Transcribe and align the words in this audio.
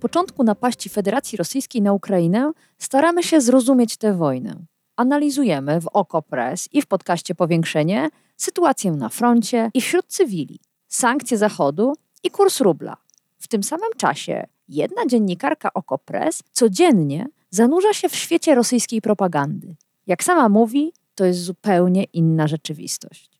Początku 0.00 0.44
napaści 0.44 0.88
Federacji 0.88 1.38
Rosyjskiej 1.38 1.82
na 1.82 1.92
Ukrainę 1.92 2.52
staramy 2.78 3.22
się 3.22 3.40
zrozumieć 3.40 3.96
tę 3.96 4.14
wojnę. 4.14 4.56
Analizujemy 4.96 5.80
w 5.80 5.86
OKO.press 5.86 6.68
i 6.72 6.82
w 6.82 6.86
podcaście 6.86 7.34
Powiększenie 7.34 8.10
sytuację 8.36 8.92
na 8.92 9.08
froncie 9.08 9.70
i 9.74 9.80
wśród 9.80 10.06
cywili, 10.06 10.60
sankcje 10.88 11.38
Zachodu 11.38 11.92
i 12.22 12.30
kurs 12.30 12.60
rubla. 12.60 12.96
W 13.38 13.48
tym 13.48 13.62
samym 13.62 13.90
czasie 13.96 14.46
jedna 14.68 15.06
dziennikarka 15.06 15.72
OKO.press 15.72 16.42
codziennie 16.52 17.26
zanurza 17.50 17.92
się 17.92 18.08
w 18.08 18.16
świecie 18.16 18.54
rosyjskiej 18.54 19.02
propagandy. 19.02 19.76
Jak 20.06 20.24
sama 20.24 20.48
mówi, 20.48 20.92
to 21.14 21.24
jest 21.24 21.40
zupełnie 21.40 22.04
inna 22.04 22.46
rzeczywistość. 22.46 23.30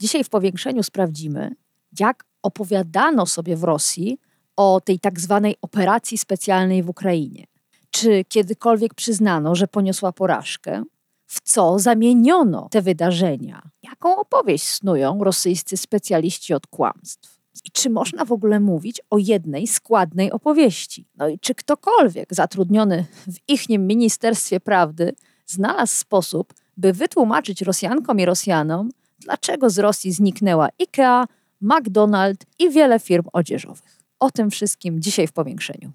Dzisiaj 0.00 0.24
w 0.24 0.28
powiększeniu 0.28 0.82
sprawdzimy, 0.82 1.54
jak 2.00 2.24
opowiadano 2.42 3.26
sobie 3.26 3.56
w 3.56 3.64
Rosji 3.64 4.18
o 4.56 4.80
tej 4.80 5.00
tak 5.00 5.20
zwanej 5.20 5.56
operacji 5.62 6.18
specjalnej 6.18 6.82
w 6.82 6.88
Ukrainie. 6.88 7.46
Czy 7.90 8.24
kiedykolwiek 8.24 8.94
przyznano, 8.94 9.54
że 9.54 9.68
poniosła 9.68 10.12
porażkę? 10.12 10.84
W 11.26 11.40
co 11.40 11.78
zamieniono 11.78 12.68
te 12.70 12.82
wydarzenia? 12.82 13.62
Jaką 13.82 14.16
opowieść 14.16 14.68
snują 14.68 15.24
rosyjscy 15.24 15.76
specjaliści 15.76 16.54
od 16.54 16.66
kłamstw? 16.66 17.36
I 17.64 17.70
czy 17.70 17.90
można 17.90 18.24
w 18.24 18.32
ogóle 18.32 18.60
mówić 18.60 19.00
o 19.10 19.18
jednej 19.18 19.66
składnej 19.66 20.32
opowieści? 20.32 21.08
No 21.16 21.28
i 21.28 21.38
czy 21.38 21.54
ktokolwiek 21.54 22.34
zatrudniony 22.34 23.06
w 23.26 23.36
ichnim 23.48 23.86
Ministerstwie 23.86 24.60
Prawdy 24.60 25.14
znalazł 25.46 25.96
sposób, 25.96 26.54
by 26.76 26.92
wytłumaczyć 26.92 27.62
Rosjankom 27.62 28.20
i 28.20 28.24
Rosjanom, 28.24 28.90
dlaczego 29.18 29.70
z 29.70 29.78
Rosji 29.78 30.12
zniknęła 30.12 30.68
IKEA, 30.80 31.26
McDonald's 31.62 32.46
i 32.58 32.70
wiele 32.70 33.00
firm 33.00 33.24
odzieżowych? 33.32 33.95
O 34.20 34.30
tym 34.30 34.50
wszystkim 34.50 35.00
dzisiaj 35.00 35.26
w 35.26 35.32
powiększeniu. 35.32 35.92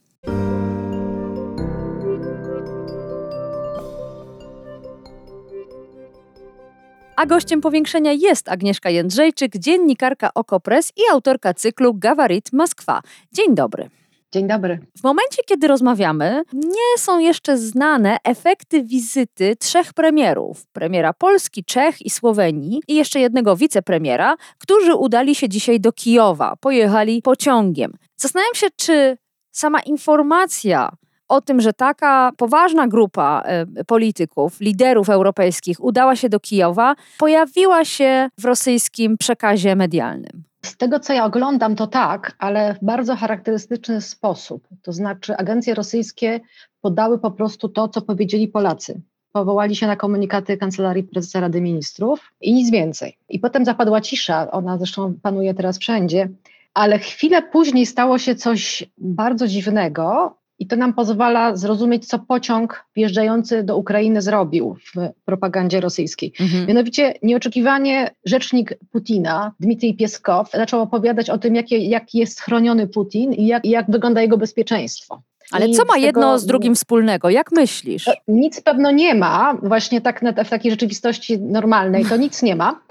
A 7.16 7.26
gościem 7.26 7.62
powiększenia 7.62 8.12
jest 8.12 8.50
Agnieszka 8.50 8.90
Jędrzejczyk, 8.90 9.58
dziennikarka 9.58 10.34
Okopres 10.34 10.94
i 10.98 11.02
autorka 11.12 11.54
cyklu 11.54 11.94
Gawarit 11.94 12.54
Moskwa. 12.54 13.02
Dzień 13.32 13.56
dobry. 13.56 13.90
Dzień 14.34 14.48
dobry. 14.48 14.80
W 14.98 15.04
momencie, 15.04 15.44
kiedy 15.46 15.68
rozmawiamy, 15.68 16.44
nie 16.54 16.98
są 16.98 17.20
jeszcze 17.20 17.58
znane 17.58 18.18
efekty 18.24 18.84
wizyty 18.84 19.56
trzech 19.56 19.94
premierów: 19.94 20.66
premiera 20.74 21.14
Polski, 21.14 21.64
Czech 21.64 22.02
i 22.02 22.10
Słowenii 22.10 22.82
i 22.88 22.96
jeszcze 22.96 23.20
jednego 23.20 23.56
wicepremiera, 23.56 24.36
którzy 24.58 24.96
udali 24.96 25.36
się 25.36 25.50
dzisiaj 25.50 25.80
do 25.80 25.92
Kijowa. 25.92 26.56
Pojechali 26.56 27.22
pociągiem. 27.22 27.94
Zastanawiam 28.18 28.56
się, 28.56 28.68
czy 28.76 29.18
sama 29.52 29.80
informacja 29.80 30.92
o 31.28 31.42
tym, 31.42 31.62
że 31.62 31.74
taka 31.74 32.32
poważna 32.38 32.88
grupa 32.88 33.44
y, 33.80 33.86
polityków, 33.86 34.60
liderów 34.60 35.10
europejskich 35.10 35.84
udała 35.84 36.16
się 36.16 36.30
do 36.30 36.40
Kijowa, 36.40 36.96
pojawiła 37.18 37.86
się 37.86 38.30
w 38.38 38.46
rosyjskim 38.46 39.18
przekazie 39.18 39.76
medialnym. 39.76 40.51
Z 40.66 40.78
tego, 40.78 41.00
co 41.00 41.14
ja 41.14 41.26
oglądam, 41.26 41.76
to 41.76 41.88
tak, 41.88 42.36
ale 42.40 42.74
w 42.74 42.86
bardzo 42.86 43.16
charakterystyczny 43.16 44.02
sposób. 44.02 44.68
To 44.82 44.94
znaczy, 44.94 45.38
agencje 45.38 45.74
rosyjskie 45.74 46.40
podały 46.82 47.20
po 47.20 47.32
prostu 47.32 47.70
to, 47.70 47.88
co 47.88 48.02
powiedzieli 48.02 48.48
Polacy. 48.48 49.02
Powołali 49.32 49.76
się 49.76 49.88
na 49.88 49.96
komunikaty 49.96 50.58
Kancelarii 50.58 51.04
Prezesa 51.04 51.40
Rady 51.40 51.62
Ministrów 51.62 52.32
i 52.42 52.54
nic 52.54 52.72
więcej. 52.72 53.18
I 53.30 53.40
potem 53.40 53.66
zapadła 53.66 54.02
cisza, 54.02 54.52
ona 54.52 54.78
zresztą 54.78 55.14
panuje 55.22 55.54
teraz 55.54 55.78
wszędzie, 55.78 56.30
ale 56.74 57.00
chwilę 57.00 57.42
później 57.42 57.86
stało 57.86 58.18
się 58.18 58.36
coś 58.36 58.84
bardzo 58.98 59.48
dziwnego, 59.48 60.38
i 60.62 60.68
to 60.68 60.76
nam 60.76 60.94
pozwala 60.94 61.56
zrozumieć, 61.56 62.08
co 62.08 62.20
pociąg 62.20 62.86
wjeżdżający 62.96 63.64
do 63.64 63.78
Ukrainy 63.78 64.22
zrobił 64.22 64.76
w 64.96 65.10
propagandzie 65.26 65.80
rosyjskiej. 65.80 66.34
Mhm. 66.40 66.68
Mianowicie 66.68 67.14
nieoczekiwanie 67.24 68.12
rzecznik 68.26 68.74
Putina, 68.92 69.52
Dmitrij 69.60 69.94
Pieskow, 69.94 70.52
zaczął 70.52 70.82
opowiadać 70.82 71.30
o 71.30 71.38
tym, 71.38 71.56
jak, 71.56 71.72
jak 71.72 72.14
jest 72.14 72.42
chroniony 72.42 72.88
Putin 72.88 73.34
i 73.34 73.48
jak, 73.48 73.66
jak 73.66 73.92
wygląda 73.92 74.22
jego 74.22 74.38
bezpieczeństwo. 74.38 75.22
Ale 75.52 75.68
I 75.68 75.74
co 75.74 75.86
ma 75.86 75.98
jedno 75.98 76.40
z 76.40 76.46
drugim 76.46 76.76
wspólnego? 76.76 77.30
Jak 77.30 77.52
myślisz? 77.52 78.10
Nic 78.28 78.62
pewno 78.62 78.92
nie 78.92 79.16
ma, 79.16 79.58
właśnie 79.64 80.02
tak 80.02 80.22
w 80.46 80.50
takiej 80.50 80.72
rzeczywistości 80.72 81.40
normalnej 81.40 82.06
to 82.06 82.18
nic 82.18 82.42
nie 82.42 82.56
ma, 82.56 82.82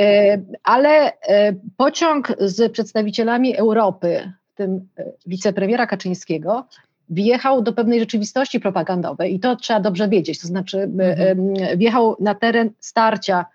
e, 0.00 0.42
ale 0.64 1.12
e, 1.20 1.54
pociąg 1.76 2.32
z 2.38 2.72
przedstawicielami 2.72 3.56
Europy, 3.56 4.32
w 4.52 4.56
tym 4.56 4.88
e, 4.98 5.04
wicepremiera 5.26 5.86
Kaczyńskiego, 5.86 6.66
wjechał 7.10 7.62
do 7.62 7.72
pewnej 7.72 8.00
rzeczywistości 8.00 8.60
propagandowej 8.60 9.34
i 9.34 9.40
to 9.40 9.56
trzeba 9.56 9.80
dobrze 9.80 10.08
wiedzieć. 10.08 10.40
To 10.40 10.46
znaczy, 10.46 10.78
mhm. 10.78 11.56
wjechał 11.78 12.16
na 12.20 12.34
teren 12.34 12.70
starcia 12.80 13.46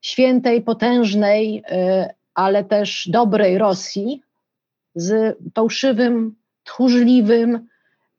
świętej, 0.00 0.62
potężnej, 0.62 1.62
e, 1.70 2.14
ale 2.34 2.64
też 2.64 3.08
dobrej 3.08 3.58
Rosji 3.58 4.22
z 4.94 5.38
fałszywym, 5.54 6.34
tchórzliwym, 6.64 7.66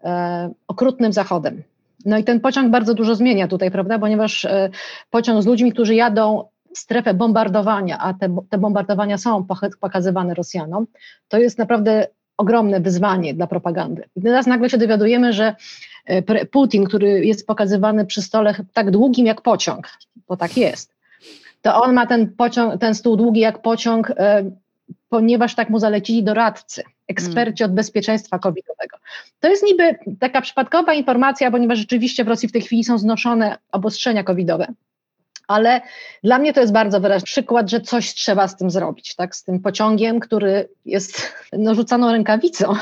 e, 0.04 0.52
okrutnym 0.68 1.14
Zachodem. 1.14 1.64
No 2.06 2.18
i 2.18 2.24
ten 2.24 2.40
pociąg 2.40 2.72
bardzo 2.72 2.94
dużo 2.94 3.16
zmienia 3.16 3.48
tutaj, 3.48 3.72
prawda? 3.72 4.00
Ponieważ 4.00 4.46
e, 4.46 4.70
pociąg 5.10 5.44
z 5.44 5.46
ludźmi, 5.46 5.72
którzy 5.72 5.96
jadą 5.96 6.44
w 6.76 6.78
strefę 6.78 7.14
bombardowania, 7.14 7.98
a 8.00 8.14
te, 8.14 8.38
te 8.50 8.58
bombardowania 8.58 9.18
są 9.18 9.46
pokazywane 9.80 10.34
Rosjanom, 10.34 10.88
to 11.28 11.38
jest 11.38 11.58
naprawdę 11.58 12.08
ogromne 12.42 12.80
wyzwanie 12.80 13.34
dla 13.34 13.48
propagandy. 13.48 14.04
I 14.16 14.22
teraz 14.22 14.48
nagle 14.48 14.70
się 14.70 14.78
dowiadujemy, 14.78 15.34
że 15.34 15.56
e, 16.06 16.46
Putin, 16.46 16.86
który 16.86 17.26
jest 17.26 17.48
pokazywany 17.48 18.06
przy 18.06 18.22
stole 18.22 18.56
tak 18.74 18.92
długim 18.92 19.26
jak 19.26 19.42
pociąg, 19.42 19.90
bo 20.28 20.38
tak 20.38 20.58
jest, 20.58 20.96
to 21.62 21.82
on 21.82 21.94
ma 21.94 22.08
ten, 22.08 22.34
pociąg, 22.36 22.82
ten 22.82 22.96
stół 22.96 23.16
długi 23.16 23.40
jak 23.40 23.62
pociąg, 23.62 24.12
e, 24.18 24.52
ponieważ 25.10 25.56
tak 25.56 25.70
mu 25.70 25.80
zalecili 25.80 26.24
doradcy, 26.24 26.84
eksperci 27.08 27.64
od 27.64 27.74
bezpieczeństwa 27.74 28.40
covidowego. 28.40 28.98
To 29.40 29.48
jest 29.48 29.64
niby 29.64 29.96
taka 30.20 30.42
przypadkowa 30.42 30.94
informacja, 30.94 31.52
ponieważ 31.52 31.78
rzeczywiście 31.78 32.24
w 32.24 32.28
Rosji 32.28 32.50
w 32.50 32.52
tej 32.52 32.62
chwili 32.62 32.84
są 32.84 32.98
znoszone 32.98 33.58
obostrzenia 33.72 34.24
covidowe 34.24 34.68
ale 35.52 35.82
dla 36.24 36.40
mnie 36.40 36.54
to 36.54 36.62
jest 36.62 36.74
bardzo 36.74 37.00
wyraźny 37.00 37.26
przykład, 37.26 37.70
że 37.70 37.82
coś 37.82 38.14
trzeba 38.14 38.48
z 38.48 38.58
tym 38.58 38.72
zrobić, 38.72 39.16
tak? 39.16 39.36
Z 39.36 39.44
tym 39.44 39.60
pociągiem, 39.60 40.20
który 40.20 40.70
jest 40.86 41.34
no, 41.54 41.74
rękawicą. 42.12 42.74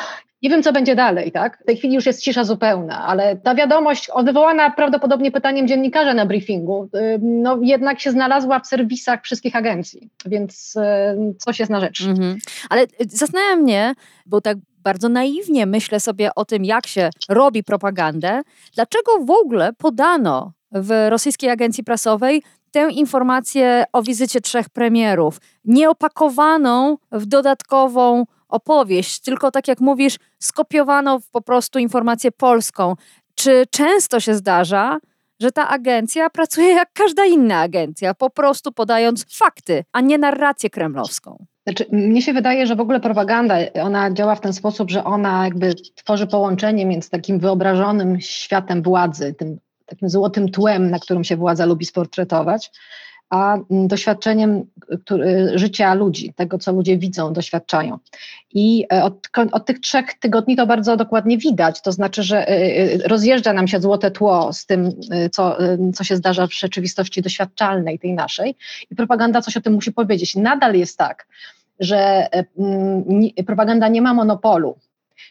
Nie 0.42 0.50
wiem, 0.50 0.64
co 0.64 0.74
będzie 0.74 0.96
dalej, 0.96 1.32
tak? 1.32 1.60
W 1.62 1.66
tej 1.66 1.78
chwili 1.78 1.96
już 1.96 2.06
jest 2.06 2.22
cisza 2.22 2.44
zupełna, 2.44 3.06
ale 3.08 3.36
ta 3.36 3.56
wiadomość, 3.56 4.10
wywołana 4.24 4.72
prawdopodobnie 4.72 5.32
pytaniem 5.32 5.68
dziennikarza 5.68 6.14
na 6.14 6.26
briefingu, 6.26 6.90
no 7.22 7.60
jednak 7.62 8.00
się 8.00 8.12
znalazła 8.12 8.60
w 8.60 8.68
serwisach 8.68 9.24
wszystkich 9.24 9.56
agencji, 9.56 10.10
więc 10.26 10.74
coś 11.38 11.60
jest 11.60 11.72
na 11.72 11.80
rzecz. 11.80 12.02
Mhm. 12.02 12.38
Ale 12.70 12.86
zastanawiam 13.00 13.62
mnie, 13.62 13.94
bo 14.26 14.42
tak 14.42 14.58
bardzo 14.84 15.10
naiwnie 15.10 15.66
myślę 15.66 16.00
sobie 16.00 16.30
o 16.36 16.46
tym, 16.46 16.66
jak 16.66 16.88
się 16.88 17.10
robi 17.30 17.64
propagandę, 17.64 18.42
dlaczego 18.76 19.12
w 19.26 19.32
ogóle 19.32 19.74
podano 19.74 20.52
w 20.72 21.08
rosyjskiej 21.10 21.50
agencji 21.50 21.84
prasowej 21.84 22.44
tę 22.72 22.92
informację 22.92 23.84
o 23.94 24.04
wizycie 24.04 24.42
trzech 24.42 24.70
premierów, 24.70 25.38
nieopakowaną 25.66 26.98
w 27.12 27.26
dodatkową 27.26 28.26
opowieść, 28.50 29.20
tylko 29.20 29.52
tak 29.52 29.68
jak 29.68 29.80
mówisz, 29.80 30.18
skopiowano 30.40 31.20
po 31.32 31.42
prostu 31.42 31.80
informację 31.80 32.32
polską. 32.32 32.96
Czy 33.36 33.64
często 33.72 34.20
się 34.20 34.36
zdarza, 34.36 34.98
że 35.40 35.52
ta 35.52 35.68
agencja 35.68 36.30
pracuje 36.30 36.68
jak 36.68 36.94
każda 36.94 37.26
inna 37.26 37.60
agencja, 37.60 38.14
po 38.14 38.30
prostu 38.30 38.72
podając 38.72 39.38
fakty, 39.38 39.84
a 39.92 40.02
nie 40.02 40.18
narrację 40.18 40.70
kremlowską? 40.70 41.46
Znaczy, 41.68 41.86
mnie 41.92 42.22
się 42.22 42.34
wydaje, 42.34 42.68
że 42.68 42.76
w 42.76 42.80
ogóle 42.80 43.00
propaganda, 43.00 43.56
ona 43.84 44.12
działa 44.12 44.36
w 44.36 44.42
ten 44.42 44.54
sposób, 44.54 44.92
że 44.92 45.04
ona 45.04 45.46
jakby 45.46 45.76
tworzy 45.96 46.28
połączenie 46.28 46.86
między 46.86 47.10
takim 47.10 47.40
wyobrażonym 47.40 48.22
światem 48.22 48.82
władzy, 48.82 49.34
tym 49.34 49.60
takim 49.90 50.10
złotym 50.10 50.52
tłem, 50.52 50.92
na 50.92 51.00
którym 51.00 51.24
się 51.24 51.38
władza 51.38 51.66
lubi 51.66 51.86
sportretować, 51.86 52.72
a 53.30 53.58
doświadczeniem 53.70 54.66
który, 55.04 55.52
życia 55.56 55.94
ludzi, 55.94 56.34
tego 56.34 56.58
co 56.58 56.72
ludzie 56.72 56.98
widzą, 56.98 57.34
doświadczają. 57.34 57.98
I 58.54 58.86
e, 58.94 59.04
od, 59.04 59.30
od, 59.52 59.66
tych 59.66 59.80
trzech 59.80 60.14
tygodni 60.14 60.56
to 60.56 60.68
bardzo 60.68 60.98
dokładnie 60.98 61.38
widać, 61.38 61.82
to 61.82 61.92
znaczy, 61.92 62.24
że 62.24 62.48
e, 62.48 62.52
e, 62.52 62.98
rozjeżdża 63.08 63.54
nam 63.54 63.68
się 63.68 63.80
złote 63.80 64.12
tło 64.12 64.54
z 64.54 64.66
tym, 64.66 64.92
co, 65.32 65.58
co 65.94 66.04
się 66.04 66.16
zdarza 66.16 66.48
w 66.48 66.54
rzeczywistości 66.54 67.22
doświadczalnej, 67.22 68.00
tej 68.00 68.14
naszej, 68.14 68.56
i 68.92 68.96
propaganda 68.96 69.42
coś 69.42 69.58
o 69.58 69.62
tym 69.62 69.74
musi 69.74 69.92
powiedzieć. 69.92 70.36
Nadal 70.36 70.76
jest 70.76 70.98
tak, 70.98 71.28
że 71.80 72.28
propaganda 73.46 73.88
nie 73.88 74.02
ma 74.02 74.14
monopolu 74.14 74.76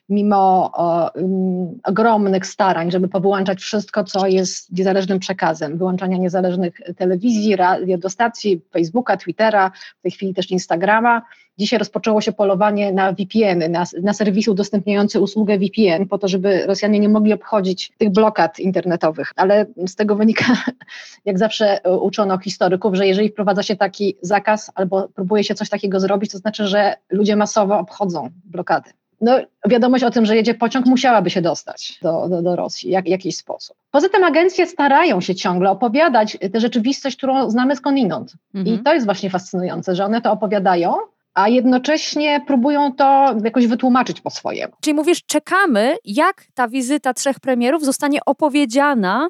mimo 0.08 0.70
o, 0.74 1.10
um, 1.14 1.78
ogromnych 1.84 2.46
starań, 2.46 2.90
żeby 2.90 3.08
powyłączać 3.08 3.60
wszystko, 3.60 4.04
co 4.04 4.26
jest 4.26 4.72
niezależnym 4.72 5.18
przekazem, 5.18 5.78
wyłączania 5.78 6.16
niezależnych 6.16 6.80
telewizji, 6.96 7.56
radiostacji, 7.56 8.60
Facebooka, 8.72 9.16
Twittera, 9.16 9.70
w 9.98 10.02
tej 10.02 10.10
chwili 10.10 10.34
też 10.34 10.50
Instagrama. 10.50 11.22
Dzisiaj 11.58 11.78
rozpoczęło 11.78 12.20
się 12.20 12.32
polowanie 12.32 12.92
na 12.92 13.12
VPN, 13.12 13.72
na, 13.72 13.84
na 14.02 14.12
serwisy 14.12 14.50
udostępniające 14.50 15.20
usługę 15.20 15.58
VPN, 15.58 16.08
po 16.08 16.18
to, 16.18 16.28
żeby 16.28 16.66
Rosjanie 16.66 17.00
nie 17.00 17.08
mogli 17.08 17.32
obchodzić 17.32 17.92
tych 17.98 18.10
blokad 18.10 18.58
internetowych. 18.58 19.32
Ale 19.36 19.66
z 19.86 19.94
tego 19.94 20.16
wynika, 20.16 20.44
jak 21.24 21.38
zawsze 21.38 21.80
uczono 22.00 22.38
historyków, 22.38 22.94
że 22.94 23.06
jeżeli 23.06 23.28
wprowadza 23.28 23.62
się 23.62 23.76
taki 23.76 24.16
zakaz 24.22 24.72
albo 24.74 25.08
próbuje 25.08 25.44
się 25.44 25.54
coś 25.54 25.68
takiego 25.68 26.00
zrobić, 26.00 26.32
to 26.32 26.38
znaczy, 26.38 26.66
że 26.66 26.94
ludzie 27.10 27.36
masowo 27.36 27.78
obchodzą 27.78 28.30
blokady 28.44 28.90
no, 29.20 29.38
wiadomość 29.68 30.04
o 30.04 30.10
tym, 30.10 30.26
że 30.26 30.36
jedzie 30.36 30.54
pociąg, 30.54 30.86
musiałaby 30.86 31.30
się 31.30 31.42
dostać 31.42 31.98
do, 32.02 32.28
do, 32.28 32.42
do 32.42 32.56
Rosji 32.56 32.90
jak, 32.90 33.04
w 33.04 33.08
jakiś 33.08 33.36
sposób. 33.36 33.76
Poza 33.90 34.08
tym 34.08 34.24
agencje 34.24 34.66
starają 34.66 35.20
się 35.20 35.34
ciągle 35.34 35.70
opowiadać 35.70 36.38
tę 36.52 36.60
rzeczywistość, 36.60 37.16
którą 37.16 37.50
znamy 37.50 37.76
skądinąd. 37.76 38.32
Mhm. 38.54 38.76
I 38.76 38.82
to 38.82 38.94
jest 38.94 39.06
właśnie 39.06 39.30
fascynujące, 39.30 39.94
że 39.94 40.04
one 40.04 40.20
to 40.20 40.32
opowiadają, 40.32 40.94
a 41.34 41.48
jednocześnie 41.48 42.40
próbują 42.46 42.92
to 42.92 43.34
jakoś 43.44 43.66
wytłumaczyć 43.66 44.20
po 44.20 44.30
swojemu. 44.30 44.72
Czyli 44.80 44.94
mówisz, 44.94 45.24
czekamy, 45.26 45.96
jak 46.04 46.44
ta 46.54 46.68
wizyta 46.68 47.14
trzech 47.14 47.40
premierów 47.40 47.84
zostanie 47.84 48.18
opowiedziana 48.26 49.28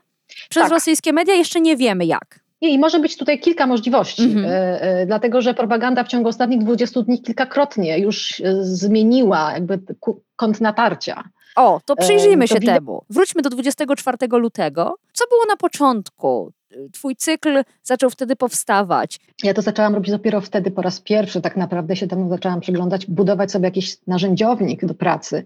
przez 0.49 0.63
tak. 0.63 0.73
rosyjskie 0.73 1.13
media, 1.13 1.35
jeszcze 1.35 1.61
nie 1.61 1.77
wiemy 1.77 2.07
jak. 2.07 2.41
Nie, 2.63 2.71
i 2.71 2.79
może 2.79 3.01
być 3.01 3.17
tutaj 3.17 3.41
kilka 3.41 3.67
możliwości, 3.67 4.23
mm 4.23 4.45
-hmm. 4.45 5.07
dlatego 5.07 5.43
że 5.43 5.55
propaganda 5.55 6.05
w 6.05 6.09
ciągu 6.09 6.29
ostatnich 6.29 6.61
20 6.61 7.03
dni 7.03 7.23
kilkakrotnie 7.23 7.99
już 7.99 8.41
e, 8.41 8.65
zmieniła 8.65 9.53
jakby 9.53 9.79
kąt 10.37 10.61
natarcia. 10.61 11.25
O, 11.59 11.81
to 11.85 11.97
przyjrzyjmy 11.97 12.49
się 12.49 12.61
temu. 12.61 13.05
Wróćmy 13.11 13.43
do 13.43 13.51
24 13.51 14.17
lutego. 14.31 14.95
Co 15.13 15.25
było 15.31 15.45
na 15.49 15.57
początku? 15.57 16.53
Twój 16.93 17.17
cykl 17.17 17.63
zaczął 17.83 18.11
wtedy 18.11 18.37
powstawać. 18.37 19.21
Ja 19.43 19.55
to 19.55 19.63
zaczęłam 19.63 19.95
robić 19.95 20.11
dopiero 20.11 20.41
wtedy 20.41 20.71
po 20.71 20.83
raz 20.83 21.01
pierwszy, 21.01 21.41
tak 21.41 21.57
naprawdę 21.57 21.97
się 21.97 22.07
temu 22.07 22.29
zaczęłam 22.29 22.61
przyglądać, 22.61 23.07
budować 23.07 23.51
sobie 23.51 23.65
jakiś 23.65 23.97
narzędziownik 24.07 24.85
do 24.85 24.95
pracy. 24.95 25.45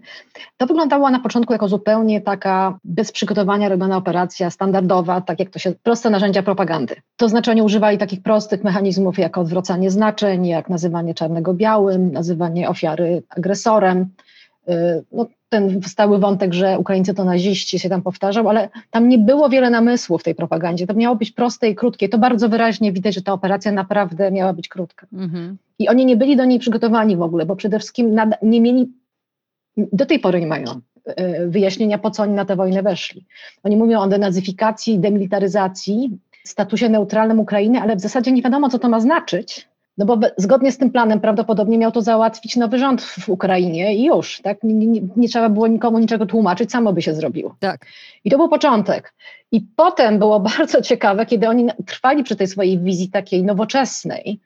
To 0.57 0.65
wyglądało 0.65 1.09
na 1.09 1.19
początku 1.19 1.53
jako 1.53 1.67
zupełnie 1.67 2.21
taka 2.21 2.79
bez 2.83 3.11
przygotowania 3.11 3.69
robiona 3.69 3.97
operacja 3.97 4.49
standardowa, 4.49 5.21
tak 5.21 5.39
jak 5.39 5.49
to 5.49 5.59
się, 5.59 5.73
proste 5.83 6.09
narzędzia 6.09 6.43
propagandy. 6.43 6.95
To 7.17 7.29
znaczy 7.29 7.51
oni 7.51 7.61
używali 7.61 7.97
takich 7.97 8.21
prostych 8.21 8.63
mechanizmów 8.63 9.17
jak 9.17 9.37
odwracanie 9.37 9.91
znaczeń, 9.91 10.47
jak 10.47 10.69
nazywanie 10.69 11.13
czarnego 11.13 11.53
białym, 11.53 12.11
nazywanie 12.11 12.69
ofiary 12.69 13.23
agresorem, 13.29 14.09
y, 14.69 15.03
no, 15.11 15.27
ten 15.53 15.81
stały 15.83 16.19
wątek, 16.19 16.53
że 16.53 16.79
Ukraińcy 16.79 17.13
to 17.13 17.23
naziści 17.23 17.79
się 17.79 17.89
tam 17.89 18.01
powtarzał, 18.01 18.49
ale 18.49 18.69
tam 18.91 19.09
nie 19.09 19.17
było 19.17 19.49
wiele 19.49 19.69
namysłu 19.69 20.17
w 20.17 20.23
tej 20.23 20.35
propagandzie. 20.35 20.87
To 20.87 20.93
miało 20.93 21.15
być 21.15 21.31
proste 21.31 21.69
i 21.69 21.75
krótkie. 21.75 22.09
To 22.09 22.17
bardzo 22.17 22.49
wyraźnie 22.49 22.91
widać, 22.91 23.15
że 23.15 23.21
ta 23.21 23.33
operacja 23.33 23.71
naprawdę 23.71 24.31
miała 24.31 24.53
być 24.53 24.67
krótka. 24.67 25.07
Mhm. 25.13 25.57
I 25.79 25.89
oni 25.89 26.05
nie 26.05 26.17
byli 26.17 26.35
do 26.35 26.45
niej 26.45 26.59
przygotowani 26.59 27.17
w 27.17 27.21
ogóle, 27.21 27.45
bo 27.45 27.55
przede 27.55 27.79
wszystkim 27.79 28.15
nie 28.41 28.61
mieli, 28.61 28.91
do 29.77 30.05
tej 30.05 30.19
pory 30.19 30.39
nie 30.39 30.47
mają 30.47 30.81
e, 31.05 31.47
wyjaśnienia, 31.47 31.97
po 31.97 32.11
co 32.11 32.23
oni 32.23 32.33
na 32.33 32.45
tę 32.45 32.55
wojnę 32.55 32.83
weszli. 32.83 33.25
Oni 33.63 33.77
mówią 33.77 33.99
o 33.99 34.07
denazyfikacji, 34.07 34.99
demilitaryzacji, 34.99 36.17
statusie 36.43 36.89
neutralnym 36.89 37.39
Ukrainy, 37.39 37.81
ale 37.81 37.95
w 37.95 38.01
zasadzie 38.01 38.31
nie 38.31 38.41
wiadomo, 38.41 38.69
co 38.69 38.79
to 38.79 38.89
ma 38.89 38.99
znaczyć, 38.99 39.67
no 39.97 40.05
bo 40.05 40.17
zgodnie 40.37 40.71
z 40.71 40.77
tym 40.77 40.91
planem 40.91 41.19
prawdopodobnie 41.19 41.77
miał 41.77 41.91
to 41.91 42.01
załatwić 42.01 42.55
nowy 42.55 42.79
rząd 42.79 43.01
w 43.01 43.29
Ukrainie 43.29 43.95
i 43.95 44.05
już, 44.05 44.41
tak? 44.41 44.63
Nie, 44.63 44.73
nie, 44.87 45.01
nie, 45.15 45.29
trzeba 45.29 45.49
było 45.49 45.67
nikomu 45.67 45.99
niczego 45.99 46.25
tłumaczyć, 46.25 46.71
samo 46.71 46.93
by 46.93 47.01
się 47.01 47.13
zrobiło. 47.13 47.55
Tak. 47.59 47.85
I 48.23 48.29
to 48.29 48.37
był 48.37 48.49
początek. 48.49 49.13
I 49.51 49.61
potem 49.75 50.19
było 50.19 50.39
bardzo 50.57 50.81
ciekawe, 50.81 51.25
kiedy 51.25 51.49
oni 51.49 51.67
trwali 51.85 52.23
przy 52.23 52.35
tej 52.35 52.47
swojej 52.47 52.79
wizji 52.79 53.09
takiej 53.09 53.43
nowoczesnej, 53.43 54.39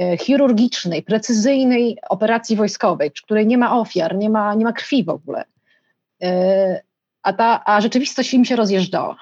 e, 0.00 0.16
chirurgicznej, 0.16 1.02
precyzyjnej 1.02 1.98
operacji 2.08 2.56
wojskowej, 2.56 3.10
przy 3.10 3.22
której 3.22 3.46
nie 3.46 3.58
ma 3.58 3.80
ofiar, 3.80 4.16
nie 4.16 4.30
ma, 4.30 4.54
nie 4.54 4.64
ma 4.64 4.72
krwi 4.72 5.04
w 5.04 5.08
ogóle. 5.08 5.44
E, 6.22 6.80
a, 7.22 7.32
ta, 7.32 7.62
a 7.64 7.80
rzeczywistość 7.80 8.34
im 8.34 8.44
się 8.44 8.56
rozjeżdżała. 8.56 9.16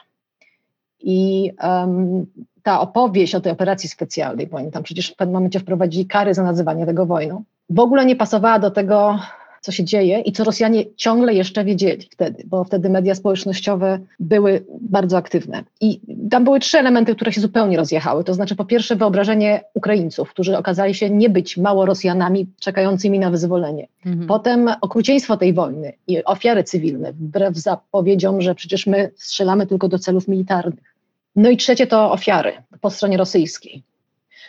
I 1.02 1.50
um, 1.62 2.26
ta 2.62 2.80
opowieść 2.80 3.34
o 3.34 3.40
tej 3.40 3.52
operacji 3.52 3.88
specjalnej, 3.88 4.46
bo 4.46 4.56
oni 4.56 4.70
tam 4.70 4.82
przecież 4.82 5.10
w 5.10 5.16
pewnym 5.16 5.34
momencie 5.34 5.60
wprowadzili 5.60 6.06
kary 6.06 6.34
za 6.34 6.42
nazywanie 6.42 6.86
tego 6.86 7.06
wojną, 7.06 7.42
w 7.70 7.80
ogóle 7.80 8.06
nie 8.06 8.16
pasowała 8.16 8.58
do 8.58 8.70
tego, 8.70 9.18
co 9.60 9.72
się 9.72 9.84
dzieje 9.84 10.20
i 10.20 10.32
co 10.32 10.44
Rosjanie 10.44 10.84
ciągle 10.96 11.34
jeszcze 11.34 11.64
wiedzieli 11.64 12.08
wtedy, 12.10 12.42
bo 12.46 12.64
wtedy 12.64 12.90
media 12.90 13.14
społecznościowe 13.14 13.98
były 14.20 14.64
bardzo 14.80 15.16
aktywne. 15.16 15.64
I 15.80 16.00
tam 16.30 16.44
były 16.44 16.60
trzy 16.60 16.78
elementy, 16.78 17.14
które 17.14 17.32
się 17.32 17.40
zupełnie 17.40 17.76
rozjechały. 17.76 18.24
To 18.24 18.34
znaczy, 18.34 18.56
po 18.56 18.64
pierwsze, 18.64 18.96
wyobrażenie 18.96 19.60
Ukraińców, 19.74 20.30
którzy 20.30 20.58
okazali 20.58 20.94
się 20.94 21.10
nie 21.10 21.30
być 21.30 21.56
mało 21.56 21.86
Rosjanami 21.86 22.46
czekającymi 22.60 23.18
na 23.18 23.30
wyzwolenie. 23.30 23.88
Mhm. 24.06 24.26
Potem 24.26 24.70
okrucieństwo 24.80 25.36
tej 25.36 25.52
wojny 25.52 25.92
i 26.06 26.24
ofiary 26.24 26.64
cywilne, 26.64 27.12
wbrew 27.12 27.56
zapowiedziom, 27.56 28.42
że 28.42 28.54
przecież 28.54 28.86
my 28.86 29.10
strzelamy 29.16 29.66
tylko 29.66 29.88
do 29.88 29.98
celów 29.98 30.28
militarnych. 30.28 30.89
No 31.36 31.50
i 31.50 31.56
trzecie 31.56 31.86
to 31.86 32.12
ofiary 32.12 32.52
po 32.80 32.90
stronie 32.90 33.16
rosyjskiej. 33.16 33.82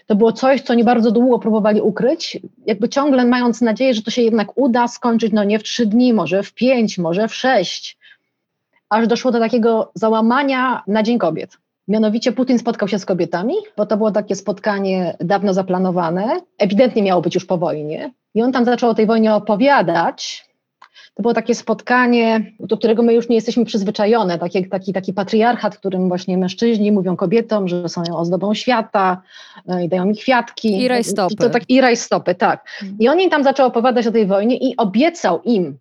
To 0.07 0.16
było 0.16 0.31
coś, 0.31 0.62
co 0.62 0.74
nie 0.74 0.83
bardzo 0.83 1.12
długo 1.12 1.39
próbowali 1.39 1.81
ukryć, 1.81 2.39
jakby 2.66 2.89
ciągle 2.89 3.25
mając 3.25 3.62
nadzieję, 3.62 3.94
że 3.94 4.01
to 4.01 4.12
się 4.12 4.22
jednak 4.22 4.57
uda 4.57 4.88
skończyć, 4.88 5.33
no 5.33 5.44
nie 5.44 5.60
w 5.60 5.63
trzy 5.63 5.86
dni, 5.86 6.13
może 6.13 6.44
w 6.44 6.54
pięć, 6.54 6.98
może 6.98 7.28
w 7.28 7.36
sześć. 7.36 7.98
Aż 8.89 9.07
doszło 9.07 9.31
do 9.31 9.39
takiego 9.39 9.92
załamania 9.95 10.83
na 10.88 11.04
Dzień 11.04 11.18
Kobiet. 11.18 11.57
Mianowicie 11.88 12.31
Putin 12.31 12.60
spotkał 12.60 12.88
się 12.88 13.00
z 13.00 13.06
kobietami, 13.06 13.54
bo 13.77 13.86
to 13.86 13.98
było 13.98 14.12
takie 14.12 14.36
spotkanie 14.36 15.18
dawno 15.19 15.54
zaplanowane, 15.54 16.42
ewidentnie 16.57 17.04
miało 17.04 17.22
być 17.22 17.36
już 17.36 17.45
po 17.45 17.57
wojnie. 17.57 18.12
I 18.36 18.42
on 18.42 18.51
tam 18.51 18.66
zaczął 18.66 18.89
o 18.89 18.94
tej 18.94 19.06
wojnie 19.06 19.34
opowiadać, 19.34 20.45
to 21.21 21.23
było 21.23 21.33
takie 21.33 21.56
spotkanie, 21.56 22.51
do 22.60 22.77
którego 22.77 23.03
my 23.03 23.13
już 23.13 23.29
nie 23.29 23.36
jesteśmy 23.36 23.65
przyzwyczajone, 23.65 24.39
taki, 24.39 24.69
taki, 24.69 24.93
taki 24.93 25.13
patriarchat, 25.13 25.75
w 25.75 25.79
którym 25.79 26.07
właśnie 26.07 26.38
mężczyźni 26.38 26.91
mówią 26.91 27.15
kobietom, 27.15 27.67
że 27.67 27.89
są 27.89 28.01
ozdobą 28.13 28.53
świata 28.53 29.22
e, 29.67 29.84
i 29.86 29.89
dają 29.89 30.05
mi 30.05 30.17
kwiatki. 30.17 30.81
I 30.81 30.88
rajstopy. 30.88 31.36
To 31.36 31.50
tak, 31.50 31.63
I 31.69 31.81
rajstopy, 31.81 32.36
tak. 32.36 32.65
I 33.00 33.10
on 33.10 33.19
im 33.19 33.29
tam 33.29 33.43
zaczął 33.43 33.67
opowiadać 33.67 34.07
o 34.07 34.12
tej 34.12 34.25
wojnie 34.25 34.57
i 34.57 34.77
obiecał 34.77 35.41
im, 35.41 35.77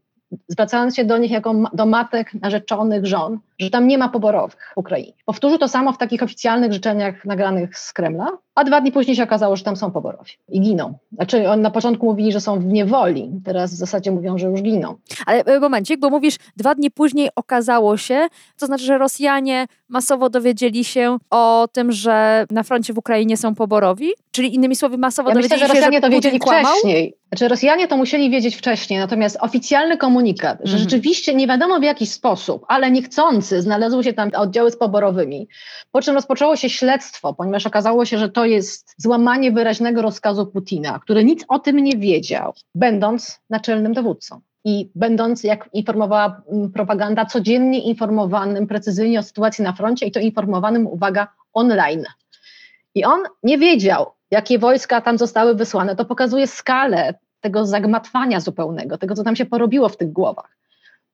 zwracając 0.49 0.97
się 0.97 1.05
do 1.05 1.19
nich 1.19 1.31
jako 1.31 1.55
do 1.73 1.87
matek 1.87 2.35
narzeczonych 2.35 3.07
żon, 3.07 3.38
że 3.59 3.71
tam 3.71 3.88
nie 3.88 3.99
ma 3.99 4.09
poborowych 4.09 4.73
w 4.75 4.79
Ukrainie. 4.79 5.12
Powtórzył 5.25 5.59
to 5.59 5.69
samo 5.69 5.93
w 5.93 5.99
takich 5.99 6.23
oficjalnych 6.23 6.73
życzeniach 6.73 7.25
nagranych 7.25 7.79
z 7.79 7.93
Kremla, 7.93 8.29
a 8.61 8.64
dwa 8.64 8.81
dni 8.81 8.93
później 8.93 9.17
się 9.17 9.23
okazało, 9.23 9.57
że 9.57 9.64
tam 9.64 9.76
są 9.76 9.90
poborowi 9.90 10.33
i 10.49 10.61
giną. 10.61 10.95
Znaczy 11.12 11.50
on 11.50 11.61
na 11.61 11.71
początku 11.71 12.07
mówili, 12.07 12.33
że 12.33 12.40
są 12.40 12.61
w 12.61 12.64
niewoli, 12.64 13.31
teraz 13.45 13.75
w 13.75 13.76
zasadzie 13.76 14.11
mówią, 14.11 14.38
że 14.38 14.47
już 14.47 14.62
giną. 14.62 14.95
Ale 15.26 15.45
e, 15.45 15.61
momencik, 15.61 16.00
bo 16.00 16.11
mówisz, 16.11 16.37
dwa 16.57 16.75
dni 16.75 16.90
później 16.90 17.29
okazało 17.37 17.97
się, 17.97 18.29
to 18.59 18.67
znaczy, 18.67 18.85
że 18.85 18.99
Rosjanie 18.99 19.67
masowo 19.88 20.31
dowiedzieli 20.31 20.85
się 20.85 21.19
o 21.31 21.69
tym, 21.73 21.93
że 21.93 22.47
na 22.50 22.62
froncie 22.62 22.93
w 22.93 22.99
Ukrainie 22.99 23.37
są 23.37 23.55
poborowi? 23.55 24.11
Czyli 24.31 24.55
innymi 24.55 24.76
słowy 24.76 24.99
masowo 24.99 25.29
ja 25.29 25.35
dowiedzieli 25.35 25.55
myślę, 25.55 25.69
że 25.69 25.75
Rosjanie 25.75 25.97
się, 25.97 26.02
że 26.02 26.09
to 26.09 26.11
wiedzieli 26.11 26.38
kłamał? 26.38 26.73
wcześniej. 26.73 27.17
Znaczy 27.29 27.49
Rosjanie 27.49 27.88
to 27.88 27.97
musieli 27.97 28.31
wiedzieć 28.31 28.57
wcześniej, 28.57 28.99
natomiast 28.99 29.37
oficjalny 29.40 29.97
komunikat, 29.97 30.59
że 30.59 30.73
mhm. 30.73 30.83
rzeczywiście 30.83 31.35
nie 31.35 31.47
wiadomo 31.47 31.81
w 31.81 31.83
jaki 31.83 32.07
sposób, 32.07 32.64
ale 32.69 32.90
niechcący 32.90 33.62
znalazły 33.62 34.05
się 34.05 34.12
tam 34.12 34.31
oddziały 34.37 34.71
z 34.71 34.76
poborowymi, 34.76 35.49
po 35.93 36.02
czym 36.02 36.14
rozpoczęło 36.14 36.57
się 36.57 36.71
śledztwo, 36.71 37.35
ponieważ 37.35 37.67
okazało 37.67 38.05
się, 38.05 38.19
że 38.19 38.29
to 38.29 38.45
jest 38.50 38.95
złamanie 38.97 39.52
wyraźnego 39.52 40.02
rozkazu 40.02 40.47
Putina, 40.47 40.99
który 40.99 41.25
nic 41.25 41.45
o 41.49 41.59
tym 41.59 41.76
nie 41.76 41.97
wiedział, 41.97 42.52
będąc 42.75 43.40
naczelnym 43.50 43.92
dowódcą. 43.92 44.40
I 44.64 44.90
będąc, 44.95 45.45
jak 45.45 45.69
informowała 45.73 46.42
mm, 46.52 46.73
propaganda, 46.73 47.26
codziennie 47.26 47.83
informowanym 47.83 48.66
precyzyjnie 48.66 49.19
o 49.19 49.23
sytuacji 49.23 49.64
na 49.64 49.73
froncie 49.73 50.07
i 50.07 50.12
to 50.12 50.21
informowanym, 50.21 50.87
uwaga, 50.87 51.28
online. 51.52 52.04
I 52.95 53.04
on 53.04 53.21
nie 53.42 53.59
wiedział, 53.59 54.07
jakie 54.30 54.59
wojska 54.59 55.00
tam 55.00 55.19
zostały 55.19 55.54
wysłane. 55.54 55.97
To 55.97 56.04
pokazuje 56.04 56.47
skalę 56.47 57.14
tego 57.40 57.66
zagmatwania 57.66 58.40
zupełnego, 58.40 58.99
tego, 58.99 59.14
co 59.14 59.25
tam 59.25 59.37
się 59.37 59.47
porobiło 59.47 59.88
w 59.88 59.97
tych 59.97 60.12
głowach. 60.12 60.60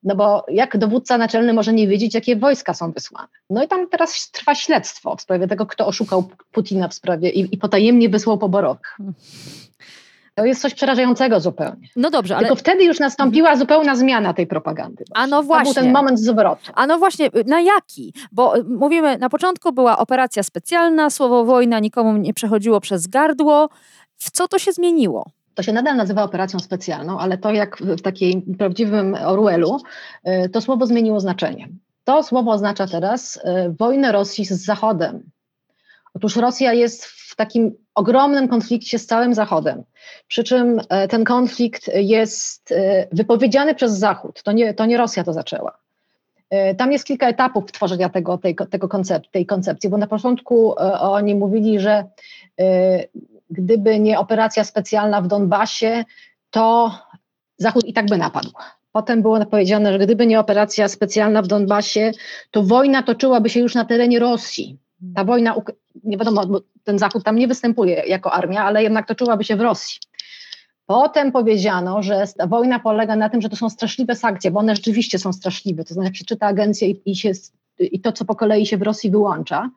No 0.06 0.16
bo 0.16 0.44
jak 0.48 0.76
dowódca 0.76 1.18
naczelny 1.18 1.52
może 1.52 1.72
nie 1.72 1.88
wiedzieć, 1.88 2.14
jakie 2.14 2.36
wojska 2.36 2.74
są 2.74 2.92
wysłane? 2.92 3.28
No 3.50 3.64
i 3.64 3.68
tam 3.68 3.88
teraz 3.88 4.30
trwa 4.30 4.54
śledztwo 4.54 5.16
w 5.16 5.20
sprawie 5.20 5.48
tego, 5.48 5.66
kto 5.66 5.86
oszukał 5.86 6.28
Putina 6.52 6.88
w 6.88 6.94
sprawie 6.94 7.30
i, 7.30 7.54
i 7.54 7.58
potajemnie 7.58 8.08
wysłał 8.08 8.38
poborowych. 8.38 8.98
To 10.34 10.44
jest 10.44 10.62
coś 10.62 10.74
przerażającego 10.74 11.40
zupełnie. 11.40 11.88
No 11.96 12.10
dobrze, 12.10 12.36
ale... 12.36 12.46
Tylko 12.46 12.56
wtedy 12.56 12.84
już 12.84 13.00
nastąpiła 13.00 13.48
mhm. 13.48 13.58
zupełna 13.58 13.96
zmiana 13.96 14.34
tej 14.34 14.46
propagandy. 14.46 15.04
Właśnie. 15.08 15.24
A 15.24 15.26
no 15.26 15.42
właśnie. 15.42 15.74
To 15.74 15.80
był 15.80 15.84
ten 15.84 15.92
moment 15.92 16.20
zwrotu. 16.20 16.72
A 16.74 16.86
no 16.86 16.98
właśnie, 16.98 17.30
na 17.46 17.60
jaki? 17.60 18.12
Bo 18.32 18.56
y, 18.56 18.64
mówimy, 18.64 19.18
na 19.18 19.28
początku 19.28 19.72
była 19.72 19.98
operacja 19.98 20.42
specjalna, 20.42 21.10
słowo 21.10 21.44
wojna 21.44 21.80
nikomu 21.80 22.16
nie 22.16 22.34
przechodziło 22.34 22.80
przez 22.80 23.06
gardło. 23.06 23.68
W 24.18 24.30
co 24.30 24.48
to 24.48 24.58
się 24.58 24.72
zmieniło? 24.72 25.30
To 25.56 25.62
się 25.62 25.72
nadal 25.72 25.96
nazywa 25.96 26.22
operacją 26.22 26.58
specjalną, 26.58 27.18
ale 27.18 27.38
to 27.38 27.52
jak 27.52 27.76
w 27.76 28.02
takim 28.02 28.56
prawdziwym 28.56 29.14
Orwellu, 29.24 29.78
y, 30.28 30.48
to 30.48 30.60
słowo 30.60 30.86
zmieniło 30.86 31.20
znaczenie. 31.20 31.68
To 32.04 32.22
słowo 32.22 32.50
oznacza 32.50 32.86
teraz 32.86 33.36
y, 33.36 33.40
wojnę 33.78 34.12
Rosji 34.12 34.44
z 34.44 34.64
Zachodem. 34.64 35.30
Otóż 36.14 36.36
Rosja 36.36 36.72
jest 36.72 37.04
w 37.04 37.36
takim 37.36 37.74
ogromnym 37.94 38.48
konflikcie 38.48 38.98
z 38.98 39.06
całym 39.06 39.34
Zachodem. 39.34 39.82
Przy 40.28 40.44
czym 40.44 40.80
e, 40.88 41.08
ten 41.08 41.24
konflikt 41.24 41.90
jest 41.94 42.72
e, 42.72 43.06
wypowiedziany 43.12 43.74
przez 43.74 43.92
Zachód. 43.92 44.42
To 44.42 44.52
nie, 44.52 44.74
to 44.74 44.86
nie 44.86 44.96
Rosja 44.96 45.24
to 45.24 45.32
zaczęła. 45.32 45.78
E, 46.50 46.74
tam 46.74 46.92
jest 46.92 47.04
kilka 47.04 47.28
etapów 47.28 47.72
tworzenia 47.72 48.08
tego, 48.08 48.38
tej, 48.38 48.56
tego 48.70 48.88
koncept, 48.88 49.30
tej 49.30 49.46
koncepcji, 49.46 49.90
bo 49.90 49.98
na 49.98 50.06
początku 50.06 50.74
oni 51.00 51.34
mówili, 51.34 51.80
że 51.80 52.04
gdyby 53.50 53.98
nie 53.98 54.18
operacja 54.18 54.64
specjalna 54.64 55.20
w 55.20 55.26
Donbasie, 55.26 56.04
to 56.50 56.92
Zachód 57.58 57.84
i 57.84 57.92
tak 57.92 58.06
by 58.06 58.18
napadł. 58.18 58.50
Potem 58.92 59.22
było 59.22 59.46
powiedziane, 59.46 59.92
że 59.92 59.98
gdyby 59.98 60.26
nie 60.26 60.40
operacja 60.40 60.88
specjalna 60.88 61.42
w 61.42 61.46
Donbasie, 61.46 62.12
to 62.50 62.62
wojna 62.62 63.02
toczyłaby 63.02 63.50
się 63.50 63.60
już 63.60 63.74
na 63.74 63.84
terenie 63.84 64.18
Rosji. 64.18 64.78
Ta 65.14 65.24
wojna, 65.24 65.54
nie 66.04 66.16
wiadomo, 66.16 66.46
bo 66.46 66.60
ten 66.84 66.98
Zachód 66.98 67.24
tam 67.24 67.36
nie 67.36 67.48
występuje 67.48 68.02
jako 68.06 68.32
armia, 68.32 68.64
ale 68.64 68.82
jednak 68.82 69.08
toczyłaby 69.08 69.44
się 69.44 69.56
w 69.56 69.60
Rosji. 69.60 69.98
Potem 70.86 71.32
powiedziano, 71.32 72.02
że 72.02 72.24
wojna 72.48 72.78
polega 72.78 73.16
na 73.16 73.28
tym, 73.28 73.40
że 73.40 73.48
to 73.48 73.56
są 73.56 73.70
straszliwe 73.70 74.14
sankcje, 74.14 74.50
bo 74.50 74.60
one 74.60 74.76
rzeczywiście 74.76 75.18
są 75.18 75.32
straszliwe. 75.32 75.84
To 75.84 75.94
znaczy, 75.94 76.06
jak 76.06 76.16
się 76.16 76.24
czyta 76.24 76.46
agencję 76.46 76.88
i, 76.88 77.10
i, 77.10 77.16
się, 77.16 77.32
i 77.78 78.00
to, 78.00 78.12
co 78.12 78.24
po 78.24 78.34
kolei 78.34 78.66
się 78.66 78.76
w 78.76 78.82
Rosji 78.82 79.10
wyłącza, 79.10 79.70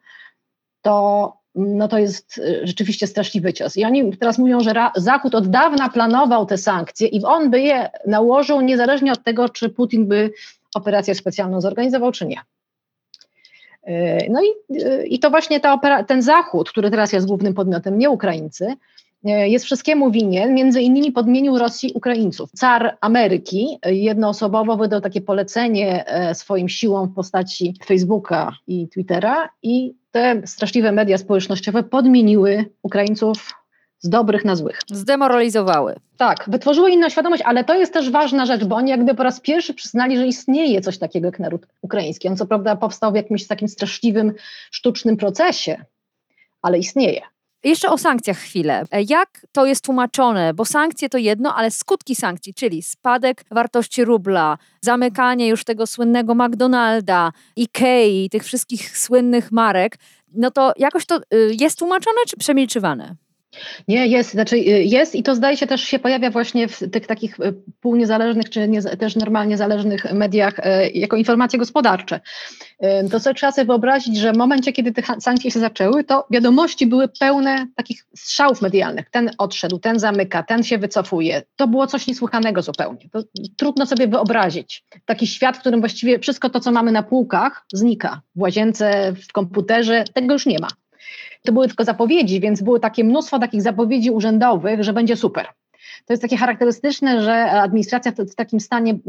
to, 0.82 1.34
no 1.56 1.88
to 1.88 1.98
jest 1.98 2.38
y, 2.38 2.62
rzeczywiście 2.64 3.08
straszliwy 3.08 3.54
cios. 3.54 3.78
I 3.78 3.86
oni 3.86 4.18
teraz 4.18 4.38
mówią, 4.38 4.60
że 4.60 4.74
Zachód 4.96 5.36
od 5.36 5.48
dawna 5.48 5.90
planował 5.90 6.46
te 6.46 6.58
sankcje 6.58 7.08
i 7.08 7.24
on 7.24 7.50
by 7.50 7.62
je 7.62 7.90
nałożył 8.08 8.62
niezależnie 8.62 9.12
od 9.12 9.24
tego, 9.24 9.50
czy 9.50 9.70
Putin 9.70 10.08
by 10.08 10.32
operację 10.76 11.16
specjalną 11.16 11.62
zorganizował, 11.62 12.12
czy 12.12 12.26
nie. 12.26 12.42
E, 13.84 14.30
no 14.30 14.42
i, 14.44 14.78
e, 14.84 15.06
i 15.06 15.20
to 15.20 15.30
właśnie 15.30 15.60
ta 15.60 15.74
opera, 15.74 16.04
ten 16.04 16.22
Zachód, 16.22 16.70
który 16.70 16.92
teraz 16.92 17.14
jest 17.14 17.28
głównym 17.28 17.54
podmiotem, 17.54 17.98
nie 17.98 18.10
Ukraińcy, 18.10 18.74
jest 19.24 19.66
wszystkiemu 19.66 20.12
winien, 20.12 20.54
między 20.54 20.82
innymi 20.82 21.12
podmienił 21.12 21.58
Rosji 21.58 21.92
Ukraińców. 21.94 22.52
Car 22.52 22.98
Ameryki 23.02 23.78
jednoosobowo 23.86 24.78
wydał 24.78 25.02
takie 25.02 25.22
polecenie 25.22 26.06
swoim 26.34 26.70
siłom 26.70 27.08
w 27.08 27.14
postaci 27.14 27.76
Facebooka 27.86 28.52
i 28.68 28.88
Twittera 28.88 29.50
i 29.64 29.94
te 30.12 30.42
straszliwe 30.46 30.92
media 30.92 31.18
społecznościowe 31.18 31.84
podmieniły 31.84 32.66
Ukraińców 32.84 33.54
z 34.00 34.10
dobrych 34.10 34.46
na 34.46 34.56
złych. 34.56 34.80
Zdemoralizowały. 34.92 35.96
Tak, 36.18 36.46
wytworzyły 36.48 36.92
inną 36.92 37.10
świadomość, 37.10 37.44
ale 37.46 37.64
to 37.64 37.76
jest 37.76 37.94
też 37.94 38.10
ważna 38.10 38.46
rzecz, 38.46 38.66
bo 38.66 38.76
oni 38.76 38.90
jakby 38.90 39.16
po 39.16 39.24
raz 39.24 39.42
pierwszy 39.42 39.74
przyznali, 39.74 40.18
że 40.18 40.28
istnieje 40.28 40.82
coś 40.82 40.98
takiego 40.98 41.28
jak 41.28 41.40
naród 41.40 41.68
ukraiński. 41.82 42.28
On 42.28 42.38
co 42.38 42.46
prawda 42.46 42.76
powstał 42.76 43.12
w 43.12 43.16
jakimś 43.16 43.48
takim 43.48 43.68
straszliwym, 43.68 44.34
sztucznym 44.72 45.18
procesie, 45.18 45.86
ale 46.62 46.78
istnieje. 46.78 47.22
Jeszcze 47.64 47.90
o 47.90 47.98
sankcjach 47.98 48.38
chwilę. 48.38 48.84
Jak 49.08 49.46
to 49.52 49.66
jest 49.66 49.86
tłumaczone? 49.86 50.54
Bo 50.54 50.66
sankcje 50.66 51.10
to 51.10 51.18
jedno, 51.18 51.56
ale 51.56 51.72
skutki 51.72 52.16
sankcji, 52.16 52.54
czyli 52.54 52.84
spadek 52.84 53.46
wartości 53.52 54.06
rubla, 54.06 54.58
zamykanie 54.82 55.48
już 55.48 55.64
tego 55.64 55.88
słynnego 55.88 56.36
McDonalda, 56.36 57.32
Ikei, 57.56 58.30
tych 58.30 58.44
wszystkich 58.44 58.98
słynnych 58.98 59.52
marek, 59.52 59.98
no 60.34 60.52
to 60.52 60.74
jakoś 60.78 61.06
to 61.06 61.18
y, 61.18 61.56
jest 61.60 61.80
tłumaczone 61.80 62.18
czy 62.28 62.38
przemilczywane? 62.38 63.16
Nie, 63.88 64.08
jest, 64.08 64.32
znaczy 64.32 64.56
y, 64.56 64.60
jest 64.84 65.16
i 65.16 65.24
to 65.24 65.36
zdaje 65.36 65.58
się 65.58 65.68
też 65.68 65.82
się 65.82 66.00
pojawia 66.00 66.30
właśnie 66.32 66.68
w 66.68 66.92
tych 66.92 67.08
takich 67.08 67.40
y, 67.40 67.54
półniezależnych 67.82 68.50
czy 68.50 68.68
nie, 68.68 68.82
też 68.82 69.16
normalnie 69.16 69.58
zależnych 69.58 70.14
mediach 70.14 70.60
y, 70.60 70.90
jako 70.94 71.18
informacje 71.18 71.60
gospodarcze. 71.60 72.20
To 73.12 73.20
sobie 73.20 73.34
trzeba 73.34 73.52
sobie 73.52 73.66
wyobrazić, 73.66 74.18
że 74.18 74.34
w 74.34 74.38
momencie, 74.38 74.74
kiedy 74.74 74.92
te 74.92 75.04
sankcje 75.20 75.52
się 75.52 75.60
zaczęły, 75.60 76.04
to 76.04 76.28
wiadomości 76.32 76.88
były 76.88 77.08
pełne 77.20 77.68
takich 77.76 78.06
strzałów 78.16 78.62
medialnych. 78.62 79.10
Ten 79.10 79.32
odszedł, 79.38 79.80
ten 79.80 80.00
zamyka, 80.00 80.44
ten 80.44 80.64
się 80.64 80.78
wycofuje. 80.78 81.42
To 81.56 81.68
było 81.68 81.88
coś 81.88 82.08
niesłychanego 82.08 82.62
zupełnie. 82.62 83.10
To 83.12 83.24
trudno 83.58 83.86
sobie 83.86 84.08
wyobrazić. 84.08 84.84
Taki 85.06 85.28
świat, 85.28 85.58
w 85.58 85.60
którym 85.60 85.80
właściwie 85.80 86.20
wszystko 86.20 86.50
to, 86.50 86.60
co 86.60 86.72
mamy 86.72 86.92
na 86.92 87.04
półkach, 87.04 87.66
znika. 87.74 88.22
W 88.36 88.42
łazience, 88.42 89.14
w 89.28 89.32
komputerze, 89.32 90.04
tego 90.14 90.34
już 90.34 90.46
nie 90.46 90.60
ma. 90.60 90.68
To 91.46 91.52
były 91.52 91.68
tylko 91.68 91.84
zapowiedzi, 91.84 92.40
więc 92.40 92.62
było 92.62 92.80
takie 92.80 93.04
mnóstwo 93.04 93.40
takich 93.40 93.62
zapowiedzi 93.62 94.12
urzędowych, 94.12 94.84
że 94.84 94.94
będzie 94.94 95.16
super. 95.16 95.48
To 96.06 96.14
jest 96.14 96.22
takie 96.22 96.38
charakterystyczne, 96.38 97.22
że 97.24 97.52
administracja 97.52 98.12
w 98.12 98.36
takim 98.36 98.60
stanie 98.60 99.00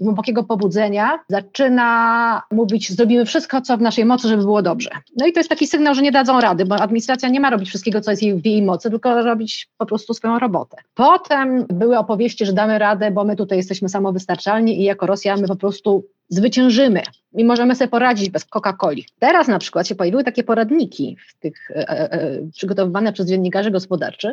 głębokiego 0.00 0.44
pobudzenia 0.44 1.18
zaczyna 1.28 2.42
mówić, 2.50 2.92
zrobimy 2.92 3.24
wszystko, 3.24 3.60
co 3.60 3.76
w 3.76 3.80
naszej 3.80 4.04
mocy, 4.04 4.28
żeby 4.28 4.42
było 4.42 4.62
dobrze. 4.62 4.90
No 5.16 5.26
i 5.26 5.32
to 5.32 5.40
jest 5.40 5.50
taki 5.50 5.66
sygnał, 5.66 5.94
że 5.94 6.02
nie 6.02 6.12
dadzą 6.12 6.40
rady, 6.40 6.64
bo 6.64 6.74
administracja 6.74 7.28
nie 7.28 7.40
ma 7.40 7.50
robić 7.50 7.68
wszystkiego, 7.68 8.00
co 8.00 8.10
jest 8.10 8.22
w 8.22 8.46
jej 8.46 8.62
mocy, 8.62 8.90
tylko 8.90 9.22
robić 9.22 9.68
po 9.78 9.86
prostu 9.86 10.14
swoją 10.14 10.38
robotę. 10.38 10.76
Potem 10.94 11.66
były 11.68 11.98
opowieści, 11.98 12.46
że 12.46 12.52
damy 12.52 12.78
radę, 12.78 13.10
bo 13.10 13.24
my 13.24 13.36
tutaj 13.36 13.58
jesteśmy 13.58 13.88
samowystarczalni 13.88 14.80
i 14.80 14.84
jako 14.84 15.06
Rosja 15.06 15.36
my 15.36 15.48
po 15.48 15.56
prostu 15.56 16.04
zwyciężymy 16.28 17.02
i 17.34 17.44
możemy 17.44 17.74
sobie 17.74 17.88
poradzić 17.88 18.30
bez 18.30 18.46
Coca-Coli. 18.46 19.04
Teraz 19.18 19.48
na 19.48 19.58
przykład 19.58 19.88
się 19.88 19.94
pojawiły 19.94 20.24
takie 20.24 20.44
poradniki 20.44 21.16
w 21.28 21.38
tych, 21.38 21.70
e, 21.70 21.88
e, 21.88 22.12
e 22.12 22.38
przygotowywane 22.52 23.12
przez 23.12 23.28
dziennikarzy 23.28 23.70
gospodarczych, 23.70 24.32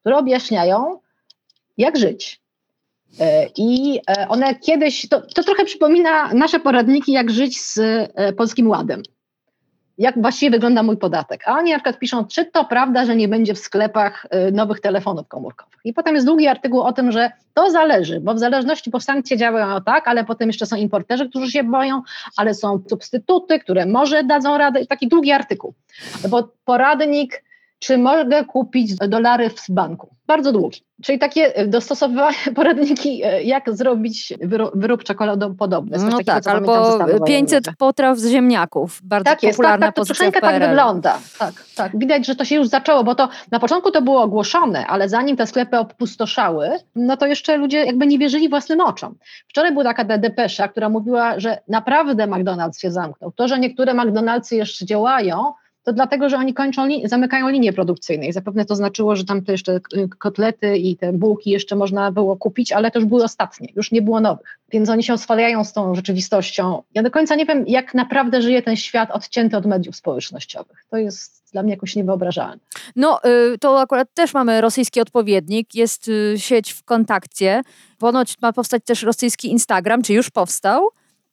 które 0.00 0.16
objaśniają, 0.16 0.98
jak 1.78 1.98
żyć. 1.98 2.40
E, 3.20 3.46
I 3.56 4.00
e, 4.08 4.28
one 4.28 4.54
kiedyś, 4.54 5.08
to, 5.08 5.20
to 5.20 5.44
trochę 5.44 5.64
przypomina 5.64 6.34
nasze 6.34 6.60
poradniki, 6.60 7.12
jak 7.12 7.30
żyć 7.30 7.60
z 7.60 7.80
Polskim 8.36 8.68
Ładem 8.68 9.02
jak 9.98 10.22
właściwie 10.22 10.50
wygląda 10.50 10.82
mój 10.82 10.96
podatek. 10.96 11.42
A 11.46 11.52
oni 11.52 11.70
na 11.70 11.76
przykład 11.76 11.98
piszą, 11.98 12.24
czy 12.24 12.44
to 12.44 12.64
prawda, 12.64 13.04
że 13.04 13.16
nie 13.16 13.28
będzie 13.28 13.54
w 13.54 13.58
sklepach 13.58 14.26
nowych 14.52 14.80
telefonów 14.80 15.28
komórkowych. 15.28 15.80
I 15.84 15.92
potem 15.92 16.14
jest 16.14 16.26
długi 16.26 16.46
artykuł 16.46 16.80
o 16.80 16.92
tym, 16.92 17.12
że 17.12 17.30
to 17.54 17.70
zależy, 17.70 18.20
bo 18.20 18.34
w 18.34 18.38
zależności, 18.38 18.90
bo 18.90 19.00
sankcje 19.00 19.36
działają 19.36 19.82
tak, 19.82 20.08
ale 20.08 20.24
potem 20.24 20.48
jeszcze 20.48 20.66
są 20.66 20.76
importerzy, 20.76 21.28
którzy 21.28 21.50
się 21.50 21.64
boją, 21.64 22.02
ale 22.36 22.54
są 22.54 22.82
substytuty, 22.90 23.58
które 23.58 23.86
może 23.86 24.24
dadzą 24.24 24.58
radę. 24.58 24.86
Taki 24.86 25.08
długi 25.08 25.32
artykuł. 25.32 25.74
Bo 26.28 26.48
poradnik 26.64 27.44
czy 27.82 27.98
mogę 27.98 28.44
kupić 28.44 28.94
dolary 28.96 29.50
w 29.50 29.70
banku? 29.70 30.14
Bardzo 30.26 30.52
długi. 30.52 30.80
Czyli 31.02 31.18
takie 31.18 31.56
e, 31.56 31.66
dostosowywane 31.66 32.36
poradniki, 32.56 33.24
e, 33.24 33.42
jak 33.42 33.72
zrobić 33.76 34.32
wyrób, 34.74 35.04
czekoladopodobny. 35.04 35.98
No 35.98 36.18
tak, 36.26 36.46
albo 36.46 36.98
500 37.26 37.64
potraw 37.78 38.18
z 38.18 38.30
ziemniaków. 38.30 39.00
Bardzo 39.04 39.24
tak 39.24 39.42
jest, 39.42 39.56
popularna 39.56 39.86
tak, 39.86 39.94
tak, 39.94 39.96
to 39.96 40.14
troszeczkę 40.14 40.40
tak 40.40 40.60
wygląda. 40.68 41.18
Tak, 41.38 41.52
tak. 41.76 41.98
Widać, 41.98 42.26
że 42.26 42.36
to 42.36 42.44
się 42.44 42.56
już 42.56 42.68
zaczęło, 42.68 43.04
bo 43.04 43.14
to 43.14 43.28
na 43.50 43.60
początku 43.60 43.90
to 43.90 44.02
było 44.02 44.22
ogłoszone, 44.22 44.86
ale 44.86 45.08
zanim 45.08 45.36
te 45.36 45.46
sklepy 45.46 45.78
opustoszały, 45.78 46.70
no 46.94 47.16
to 47.16 47.26
jeszcze 47.26 47.56
ludzie 47.56 47.84
jakby 47.84 48.06
nie 48.06 48.18
wierzyli 48.18 48.48
własnym 48.48 48.80
oczom. 48.80 49.14
Wczoraj 49.48 49.72
była 49.72 49.84
taka 49.84 50.18
depesza, 50.18 50.68
która 50.68 50.88
mówiła, 50.88 51.40
że 51.40 51.58
naprawdę 51.68 52.26
McDonald's 52.26 52.80
się 52.80 52.90
zamknął. 52.90 53.32
To, 53.32 53.48
że 53.48 53.58
niektóre 53.58 53.94
McDonald'sy 53.94 54.54
jeszcze 54.54 54.86
działają, 54.86 55.52
to 55.82 55.92
dlatego, 55.92 56.28
że 56.28 56.36
oni 56.36 56.54
kończą, 56.54 56.88
zamykają 57.04 57.48
linię 57.48 57.72
produkcyjną 57.72 58.26
i 58.26 58.32
zapewne 58.32 58.64
to 58.64 58.76
znaczyło, 58.76 59.16
że 59.16 59.24
tam 59.24 59.42
te 59.44 59.52
jeszcze 59.52 59.80
kotlety 60.18 60.76
i 60.76 60.96
te 60.96 61.12
bułki 61.12 61.50
jeszcze 61.50 61.76
można 61.76 62.12
było 62.12 62.36
kupić, 62.36 62.72
ale 62.72 62.90
to 62.90 62.98
już 62.98 63.08
były 63.08 63.24
ostatnie, 63.24 63.68
już 63.76 63.92
nie 63.92 64.02
było 64.02 64.20
nowych. 64.20 64.58
Więc 64.72 64.88
oni 64.88 65.02
się 65.02 65.14
oswalają 65.14 65.64
z 65.64 65.72
tą 65.72 65.94
rzeczywistością. 65.94 66.82
Ja 66.94 67.02
do 67.02 67.10
końca 67.10 67.34
nie 67.34 67.46
wiem, 67.46 67.64
jak 67.66 67.94
naprawdę 67.94 68.42
żyje 68.42 68.62
ten 68.62 68.76
świat 68.76 69.10
odcięty 69.10 69.56
od 69.56 69.66
mediów 69.66 69.96
społecznościowych. 69.96 70.86
To 70.90 70.96
jest 70.96 71.42
dla 71.52 71.62
mnie 71.62 71.72
jakoś 71.72 71.96
niewyobrażalne. 71.96 72.58
No, 72.96 73.20
y, 73.54 73.58
to 73.58 73.80
akurat 73.80 74.14
też 74.14 74.34
mamy 74.34 74.60
rosyjski 74.60 75.00
odpowiednik. 75.00 75.74
Jest 75.74 76.08
y, 76.08 76.34
sieć 76.36 76.72
w 76.72 76.84
kontakcie. 76.84 77.62
Ponoć 77.98 78.36
ma 78.42 78.52
powstać 78.52 78.82
też 78.84 79.02
rosyjski 79.02 79.50
Instagram, 79.50 80.02
czy 80.02 80.12
już 80.12 80.30
powstał 80.30 80.88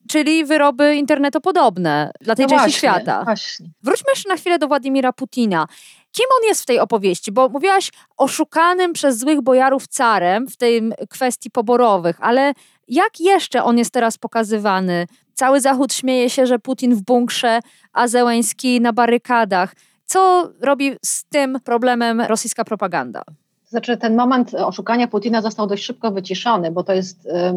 czyli 0.08 0.44
wyroby 0.44 0.96
internetopodobne 0.96 2.10
dla 2.20 2.34
tej 2.34 2.44
no 2.44 2.48
części 2.48 2.64
właśnie, 2.64 2.78
świata. 2.78 3.24
Właśnie. 3.24 3.66
Wróćmy 3.82 4.06
jeszcze 4.10 4.28
na 4.28 4.36
chwilę 4.36 4.58
do 4.58 4.68
Władimira 4.68 5.12
Putina. 5.12 5.66
Kim 6.12 6.26
on 6.40 6.48
jest 6.48 6.62
w 6.62 6.66
tej 6.66 6.78
opowieści? 6.78 7.32
Bo 7.32 7.48
mówiłaś 7.48 7.90
oszukanym 8.16 8.92
przez 8.92 9.18
złych 9.18 9.42
bojarów 9.42 9.86
carem 9.86 10.48
w 10.48 10.56
tej 10.56 10.82
kwestii 11.10 11.50
poborowych, 11.50 12.16
ale 12.20 12.52
jak 12.88 13.20
jeszcze 13.20 13.64
on 13.64 13.78
jest 13.78 13.90
teraz 13.90 14.18
pokazywany? 14.18 15.06
Cały 15.34 15.60
Zachód 15.60 15.94
śmieje 15.94 16.30
się, 16.30 16.46
że 16.46 16.58
Putin 16.58 16.94
w 16.94 17.02
bunkrze, 17.02 17.60
a 17.92 18.08
Zełęński 18.08 18.80
na 18.80 18.92
barykadach. 18.92 19.74
Co 20.04 20.50
robi 20.60 20.96
z 21.04 21.24
tym 21.24 21.60
problemem 21.64 22.20
rosyjska 22.20 22.64
propaganda? 22.64 23.22
Znaczy, 23.70 23.96
ten 23.96 24.16
moment 24.16 24.54
oszukania 24.54 25.08
Putina 25.08 25.42
został 25.42 25.66
dość 25.66 25.84
szybko 25.84 26.10
wyciszony, 26.10 26.70
bo 26.70 26.82
to 26.82 26.92
jest 26.92 27.26
e, 27.26 27.54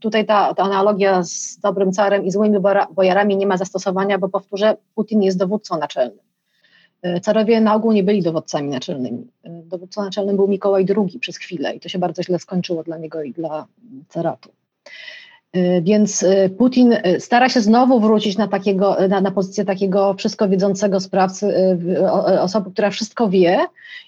tutaj 0.00 0.26
ta, 0.26 0.54
ta 0.54 0.62
analogia 0.62 1.22
z 1.22 1.58
dobrym 1.58 1.92
carem 1.92 2.24
i 2.24 2.30
złymi 2.30 2.58
bojarami 2.94 3.36
nie 3.36 3.46
ma 3.46 3.56
zastosowania, 3.56 4.18
bo 4.18 4.28
powtórzę, 4.28 4.76
Putin 4.94 5.22
jest 5.22 5.38
dowódcą 5.38 5.78
naczelnym. 5.78 6.24
E, 7.02 7.20
carowie 7.20 7.60
na 7.60 7.74
ogół 7.74 7.92
nie 7.92 8.02
byli 8.02 8.22
dowódcami 8.22 8.68
naczelnymi. 8.68 9.26
E, 9.44 9.62
dowódcą 9.64 10.02
naczelnym 10.02 10.36
był 10.36 10.48
Mikołaj 10.48 10.86
II 10.96 11.18
przez 11.18 11.36
chwilę 11.36 11.74
i 11.74 11.80
to 11.80 11.88
się 11.88 11.98
bardzo 11.98 12.22
źle 12.22 12.38
skończyło 12.38 12.82
dla 12.82 12.98
niego 12.98 13.22
i 13.22 13.32
dla 13.32 13.66
caratu. 14.08 14.50
E, 15.52 15.82
więc 15.82 16.24
Putin 16.58 16.96
stara 17.18 17.48
się 17.48 17.60
znowu 17.60 18.00
wrócić 18.00 18.38
na, 18.38 18.48
takiego, 18.48 18.96
na, 19.08 19.20
na 19.20 19.30
pozycję 19.30 19.64
takiego 19.64 20.14
wszystko 20.14 20.48
wiedzącego 20.48 21.00
sprawcy, 21.00 21.54
osoby, 22.40 22.70
która 22.70 22.90
wszystko 22.90 23.28
wie 23.28 23.66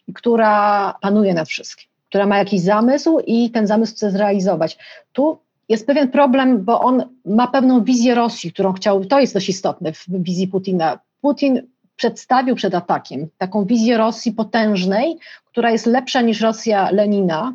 i 0.09 0.13
która 0.13 0.95
panuje 1.01 1.35
nad 1.35 1.49
wszystkim, 1.49 1.89
która 2.09 2.27
ma 2.27 2.39
jakiś 2.39 2.61
zamysł 2.61 3.19
i 3.27 3.51
ten 3.51 3.67
zamysł 3.67 3.93
chce 3.93 4.11
zrealizować. 4.11 4.79
Tu 5.13 5.39
jest 5.69 5.87
pewien 5.87 6.09
problem, 6.11 6.65
bo 6.65 6.81
on 6.81 7.05
ma 7.25 7.47
pewną 7.47 7.85
wizję 7.85 8.15
Rosji, 8.15 8.53
którą 8.53 8.73
chciał, 8.73 9.05
to 9.05 9.21
jest 9.21 9.35
dość 9.35 9.49
istotne 9.49 9.93
w 9.93 10.05
wizji 10.09 10.49
Putina. 10.49 10.99
Putin 11.21 11.63
przedstawił 11.97 12.55
przed 12.55 12.75
atakiem 12.75 13.29
taką 13.39 13.65
wizję 13.65 13.99
Rosji 13.99 14.33
potężnej, 14.33 15.19
która 15.47 15.71
jest 15.71 15.87
lepsza 15.87 16.21
niż 16.21 16.41
Rosja 16.41 16.91
Lenina, 16.91 17.55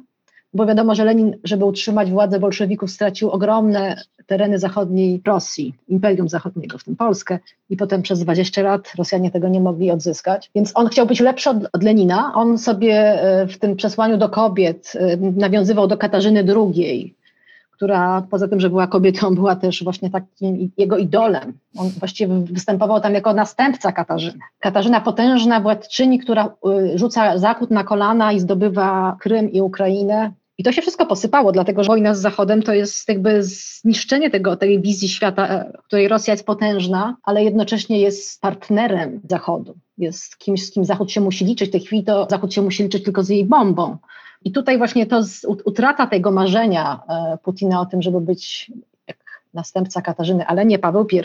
bo 0.53 0.65
wiadomo, 0.65 0.95
że 0.95 1.05
Lenin, 1.05 1.35
żeby 1.43 1.65
utrzymać 1.65 2.11
władzę 2.11 2.39
bolszewików, 2.39 2.91
stracił 2.91 3.29
ogromne 3.29 3.95
tereny 4.25 4.59
zachodniej 4.59 5.21
Rosji, 5.25 5.73
Imperium 5.87 6.29
Zachodniego, 6.29 6.77
w 6.77 6.83
tym 6.83 6.95
Polskę, 6.95 7.39
i 7.69 7.77
potem 7.77 8.01
przez 8.01 8.19
20 8.19 8.61
lat 8.61 8.93
Rosjanie 8.97 9.31
tego 9.31 9.47
nie 9.47 9.59
mogli 9.59 9.91
odzyskać. 9.91 10.51
Więc 10.55 10.71
on 10.75 10.87
chciał 10.87 11.05
być 11.05 11.19
lepszy 11.19 11.49
od, 11.49 11.57
od 11.73 11.83
Lenina. 11.83 12.31
On 12.35 12.57
sobie 12.57 12.93
e, 12.95 13.47
w 13.47 13.57
tym 13.57 13.75
przesłaniu 13.75 14.17
do 14.17 14.29
kobiet 14.29 14.93
e, 14.95 15.17
nawiązywał 15.17 15.87
do 15.87 15.97
Katarzyny 15.97 16.45
II, 16.55 17.15
która 17.71 18.27
poza 18.29 18.47
tym, 18.47 18.59
że 18.59 18.69
była 18.69 18.87
kobietą, 18.87 19.35
była 19.35 19.55
też 19.55 19.83
właśnie 19.83 20.09
takim 20.09 20.71
jego 20.77 20.97
idolem. 20.97 21.53
On 21.77 21.89
właściwie 21.89 22.39
występował 22.39 23.01
tam 23.01 23.13
jako 23.13 23.33
następca 23.33 23.91
Katarzyny. 23.91 24.39
Katarzyna 24.59 25.01
potężna 25.01 25.59
władczyni, 25.59 26.19
która 26.19 26.45
y, 26.45 26.97
rzuca 26.97 27.37
Zachód 27.37 27.71
na 27.71 27.83
kolana 27.83 28.31
i 28.31 28.39
zdobywa 28.39 29.17
Krym 29.19 29.51
i 29.51 29.61
Ukrainę. 29.61 30.31
I 30.59 30.63
to 30.63 30.71
się 30.71 30.81
wszystko 30.81 31.05
posypało, 31.05 31.51
dlatego 31.51 31.83
że 31.83 31.87
wojna 31.87 32.15
z 32.15 32.21
Zachodem 32.21 32.63
to 32.63 32.73
jest 32.73 33.09
jakby 33.09 33.43
zniszczenie 33.43 34.29
tego, 34.29 34.55
tej 34.55 34.81
wizji 34.81 35.09
świata, 35.09 35.47
e, 35.47 35.71
w 35.83 35.83
której 35.83 36.07
Rosja 36.07 36.33
jest 36.33 36.45
potężna, 36.45 37.17
ale 37.23 37.43
jednocześnie 37.43 37.99
jest 37.99 38.41
partnerem 38.41 39.21
Zachodu. 39.29 39.77
Jest 39.97 40.37
kimś, 40.37 40.65
z 40.65 40.71
kim 40.71 40.85
Zachód 40.85 41.11
się 41.11 41.21
musi 41.21 41.45
liczyć. 41.45 41.69
W 41.69 41.71
tej 41.71 41.81
chwili 41.81 42.03
to 42.03 42.27
Zachód 42.29 42.53
się 42.53 42.61
musi 42.61 42.83
liczyć 42.83 43.03
tylko 43.03 43.23
z 43.23 43.29
jej 43.29 43.45
bombą. 43.45 43.97
I 44.43 44.51
tutaj 44.51 44.77
właśnie 44.77 45.05
to 45.05 45.23
z, 45.23 45.45
utrata 45.45 46.07
tego 46.07 46.31
marzenia 46.31 46.99
e, 47.09 47.37
Putina 47.43 47.81
o 47.81 47.85
tym, 47.85 48.01
żeby 48.01 48.21
być 48.21 48.71
następca 49.53 50.01
Katarzyny, 50.01 50.45
ale 50.45 50.65
nie 50.65 50.79
Paweł 50.79 51.07
I, 51.11 51.19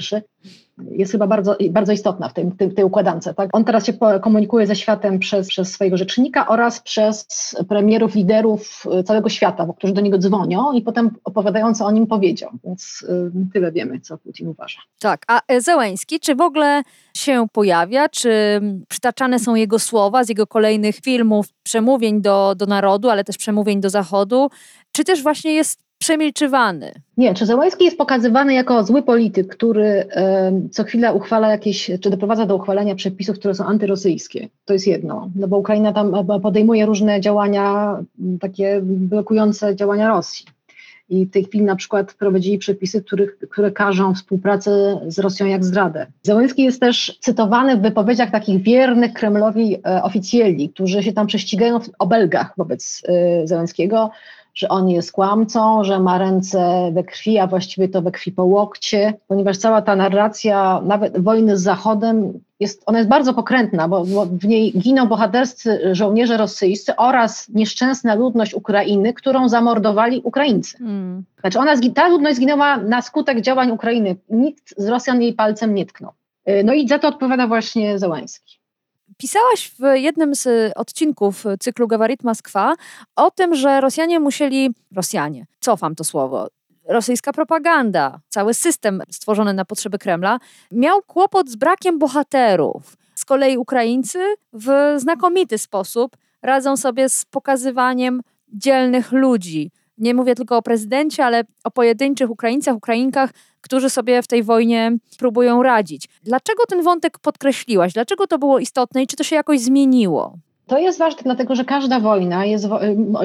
jest 0.90 1.12
chyba 1.12 1.26
bardzo, 1.26 1.56
bardzo 1.70 1.92
istotna 1.92 2.28
w 2.28 2.34
tej, 2.34 2.52
tej, 2.52 2.74
tej 2.74 2.84
układance. 2.84 3.28
Tak? 3.36 3.48
On 3.52 3.64
teraz 3.64 3.86
się 3.86 3.92
komunikuje 4.22 4.66
ze 4.66 4.76
światem 4.76 5.18
przez, 5.18 5.48
przez 5.48 5.72
swojego 5.72 5.96
rzecznika 5.96 6.48
oraz 6.48 6.80
przez 6.80 7.26
premierów, 7.68 8.14
liderów 8.14 8.84
e, 8.92 9.04
całego 9.04 9.28
świata, 9.28 9.66
bo 9.66 9.74
którzy 9.74 9.92
do 9.92 10.00
niego 10.00 10.18
dzwonią 10.18 10.72
i 10.72 10.82
potem 10.82 11.10
opowiadają, 11.24 11.74
co 11.74 11.86
o 11.86 11.90
nim 11.90 12.06
powiedział. 12.06 12.50
Więc 12.64 13.06
y, 13.08 13.52
tyle 13.52 13.72
wiemy, 13.72 14.00
co 14.00 14.18
Putin 14.18 14.48
uważa. 14.48 14.80
Tak, 15.00 15.24
a 15.28 15.40
Zełęński, 15.58 16.20
czy 16.20 16.34
w 16.34 16.40
ogóle 16.40 16.82
się 17.16 17.46
pojawia, 17.52 18.08
czy 18.08 18.60
przytaczane 18.88 19.38
są 19.38 19.54
jego 19.54 19.78
słowa 19.78 20.24
z 20.24 20.28
jego 20.28 20.46
kolejnych 20.46 20.96
filmów, 20.96 21.46
przemówień 21.62 22.22
do, 22.22 22.54
do 22.54 22.66
narodu, 22.66 23.10
ale 23.10 23.24
też 23.24 23.36
przemówień 23.36 23.80
do 23.80 23.90
Zachodu, 23.90 24.50
czy 24.92 25.04
też 25.04 25.22
właśnie 25.22 25.52
jest 25.52 25.83
przemilczywany. 26.04 26.92
Nie, 27.16 27.34
czy 27.34 27.46
Zełański 27.46 27.84
jest 27.84 27.98
pokazywany 27.98 28.54
jako 28.54 28.84
zły 28.84 29.02
polityk, 29.02 29.56
który 29.56 30.06
co 30.70 30.84
chwilę 30.84 31.14
uchwala 31.14 31.50
jakieś, 31.50 31.90
czy 32.00 32.10
doprowadza 32.10 32.46
do 32.46 32.56
uchwalenia 32.56 32.94
przepisów, 32.94 33.38
które 33.38 33.54
są 33.54 33.64
antyrosyjskie. 33.64 34.48
To 34.64 34.72
jest 34.72 34.86
jedno, 34.86 35.30
no 35.36 35.48
bo 35.48 35.58
Ukraina 35.58 35.92
tam 35.92 36.26
podejmuje 36.42 36.86
różne 36.86 37.20
działania, 37.20 37.96
takie 38.40 38.80
blokujące 38.82 39.76
działania 39.76 40.08
Rosji. 40.08 40.46
I 41.08 41.26
w 41.26 41.30
tej 41.30 41.44
chwili 41.44 41.64
na 41.64 41.76
przykład 41.76 42.14
prowadzili 42.14 42.58
przepisy, 42.58 43.02
których, 43.02 43.38
które 43.38 43.70
każą 43.70 44.14
współpracę 44.14 45.00
z 45.06 45.18
Rosją 45.18 45.46
jak 45.46 45.64
zdradę. 45.64 46.06
Zełenski 46.22 46.62
jest 46.62 46.80
też 46.80 47.18
cytowany 47.20 47.76
w 47.76 47.82
wypowiedziach 47.82 48.30
takich 48.30 48.62
wiernych 48.62 49.12
Kremlowi 49.12 49.76
e, 49.76 50.02
oficjeli, 50.02 50.68
którzy 50.68 51.02
się 51.02 51.12
tam 51.12 51.26
prześcigają 51.26 51.80
w 51.80 51.90
obelgach 51.98 52.54
wobec 52.56 53.02
e, 53.08 53.46
Zełenskiego, 53.46 54.10
że 54.54 54.68
on 54.68 54.88
jest 54.88 55.12
kłamcą, 55.12 55.84
że 55.84 56.00
ma 56.00 56.18
ręce 56.18 56.90
we 56.92 57.04
krwi, 57.04 57.38
a 57.38 57.46
właściwie 57.46 57.88
to 57.88 58.02
we 58.02 58.10
krwi 58.10 58.32
po 58.32 58.44
łokcie, 58.44 59.14
ponieważ 59.28 59.58
cała 59.58 59.82
ta 59.82 59.96
narracja, 59.96 60.80
nawet 60.84 61.22
wojny 61.22 61.56
z 61.56 61.62
Zachodem, 61.62 62.40
jest, 62.60 62.82
ona 62.86 62.98
jest 62.98 63.10
bardzo 63.10 63.34
pokrętna, 63.34 63.88
bo, 63.88 64.04
bo 64.04 64.26
w 64.26 64.44
niej 64.44 64.72
giną 64.72 65.06
bohaterscy 65.06 65.80
żołnierze 65.92 66.36
rosyjscy 66.36 66.96
oraz 66.96 67.48
nieszczęsna 67.48 68.14
ludność 68.14 68.54
Ukrainy, 68.54 69.12
którą 69.12 69.48
zamordowali 69.48 70.20
Ukraińcy. 70.24 70.78
Mm. 70.80 71.24
Znaczy 71.40 71.58
ona, 71.58 71.74
ta 71.94 72.08
ludność 72.08 72.36
zginęła 72.36 72.76
na 72.76 73.02
skutek 73.02 73.40
działań 73.40 73.70
Ukrainy. 73.70 74.16
Nikt 74.30 74.74
z 74.76 74.88
Rosjan 74.88 75.22
jej 75.22 75.32
palcem 75.32 75.74
nie 75.74 75.86
tknął. 75.86 76.12
Y, 76.48 76.62
no 76.64 76.72
i 76.72 76.88
za 76.88 76.98
to 76.98 77.08
odpowiada 77.08 77.46
właśnie 77.46 77.98
Zełański. 77.98 78.63
Pisałaś 79.24 79.72
w 79.78 79.82
jednym 79.94 80.34
z 80.34 80.72
odcinków 80.76 81.44
cyklu 81.60 81.88
Gawarit 81.88 82.24
Moskwa 82.24 82.74
o 83.16 83.30
tym, 83.30 83.54
że 83.54 83.80
Rosjanie 83.80 84.20
musieli, 84.20 84.70
Rosjanie, 84.96 85.46
cofam 85.60 85.94
to 85.94 86.04
słowo, 86.04 86.48
rosyjska 86.88 87.32
propaganda, 87.32 88.20
cały 88.28 88.54
system 88.54 89.02
stworzony 89.10 89.54
na 89.54 89.64
potrzeby 89.64 89.98
Kremla, 89.98 90.38
miał 90.72 91.02
kłopot 91.02 91.50
z 91.50 91.56
brakiem 91.56 91.98
bohaterów. 91.98 92.96
Z 93.14 93.24
kolei 93.24 93.56
Ukraińcy 93.56 94.18
w 94.52 94.94
znakomity 94.96 95.58
sposób 95.58 96.16
radzą 96.42 96.76
sobie 96.76 97.08
z 97.08 97.24
pokazywaniem 97.24 98.20
dzielnych 98.48 99.12
ludzi. 99.12 99.70
Nie 99.98 100.14
mówię 100.14 100.34
tylko 100.34 100.56
o 100.56 100.62
prezydencie, 100.62 101.24
ale 101.24 101.44
o 101.64 101.70
pojedynczych 101.70 102.30
Ukraińcach, 102.30 102.76
Ukrainkach, 102.76 103.30
którzy 103.60 103.90
sobie 103.90 104.22
w 104.22 104.26
tej 104.26 104.42
wojnie 104.42 104.92
próbują 105.18 105.62
radzić. 105.62 106.08
Dlaczego 106.22 106.66
ten 106.68 106.82
wątek 106.82 107.18
podkreśliłaś? 107.18 107.92
Dlaczego 107.92 108.26
to 108.26 108.38
było 108.38 108.58
istotne 108.58 109.02
i 109.02 109.06
czy 109.06 109.16
to 109.16 109.24
się 109.24 109.36
jakoś 109.36 109.60
zmieniło? 109.60 110.38
To 110.66 110.78
jest 110.78 110.98
ważne, 110.98 111.22
dlatego 111.24 111.54
że 111.54 111.64
każda 111.64 112.00
wojna 112.00 112.44
jest, 112.44 112.66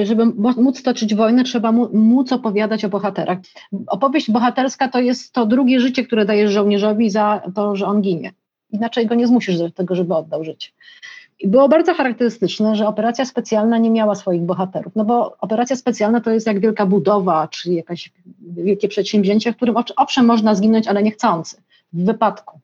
żeby 0.03 0.25
móc 0.35 0.83
toczyć 0.83 1.15
wojnę, 1.15 1.43
trzeba 1.43 1.71
móc 1.93 2.31
opowiadać 2.31 2.85
o 2.85 2.89
bohaterach. 2.89 3.37
Opowieść 3.87 4.31
bohaterska 4.31 4.87
to 4.87 4.99
jest 4.99 5.33
to 5.33 5.45
drugie 5.45 5.79
życie, 5.79 6.03
które 6.03 6.25
dajesz 6.25 6.51
żołnierzowi 6.51 7.09
za 7.09 7.41
to, 7.55 7.75
że 7.75 7.85
on 7.85 8.01
ginie. 8.01 8.33
Inaczej 8.71 9.07
go 9.07 9.15
nie 9.15 9.27
zmusisz 9.27 9.57
do 9.57 9.71
tego, 9.71 9.95
żeby 9.95 10.15
oddał 10.15 10.43
życie. 10.43 10.69
I 11.39 11.47
było 11.47 11.69
bardzo 11.69 11.93
charakterystyczne, 11.93 12.75
że 12.75 12.87
operacja 12.87 13.25
specjalna 13.25 13.77
nie 13.77 13.89
miała 13.89 14.15
swoich 14.15 14.41
bohaterów, 14.41 14.93
no 14.95 15.05
bo 15.05 15.37
operacja 15.41 15.75
specjalna 15.75 16.21
to 16.21 16.31
jest 16.31 16.47
jak 16.47 16.59
wielka 16.59 16.85
budowa, 16.85 17.47
czy 17.47 17.73
jakieś 17.73 18.11
wielkie 18.41 18.87
przedsięwzięcie, 18.87 19.53
w 19.53 19.55
którym 19.55 19.75
owszem 19.97 20.25
można 20.25 20.55
zginąć, 20.55 20.87
ale 20.87 21.03
niechcący, 21.03 21.61
w 21.93 22.05
wypadku. 22.05 22.59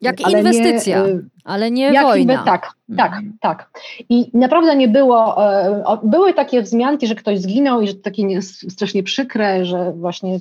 Jak 0.00 0.16
ale 0.24 0.38
inwestycja, 0.38 1.06
nie, 1.06 1.20
ale 1.44 1.70
nie 1.70 1.92
jak 1.92 2.04
wojna. 2.04 2.32
Inwe, 2.32 2.44
tak, 2.44 2.72
tak, 2.96 3.12
mhm. 3.12 3.36
tak. 3.40 3.70
I 4.08 4.30
naprawdę 4.34 4.76
nie 4.76 4.88
było, 4.88 5.50
e, 5.56 5.98
były 6.02 6.34
takie 6.34 6.62
wzmianki, 6.62 7.06
że 7.06 7.14
ktoś 7.14 7.40
zginął 7.40 7.80
i 7.80 7.86
że 7.86 7.94
to 7.94 8.00
takie 8.02 8.42
strasznie 8.42 9.02
przykre, 9.02 9.64
że 9.64 9.92
właśnie 9.92 10.38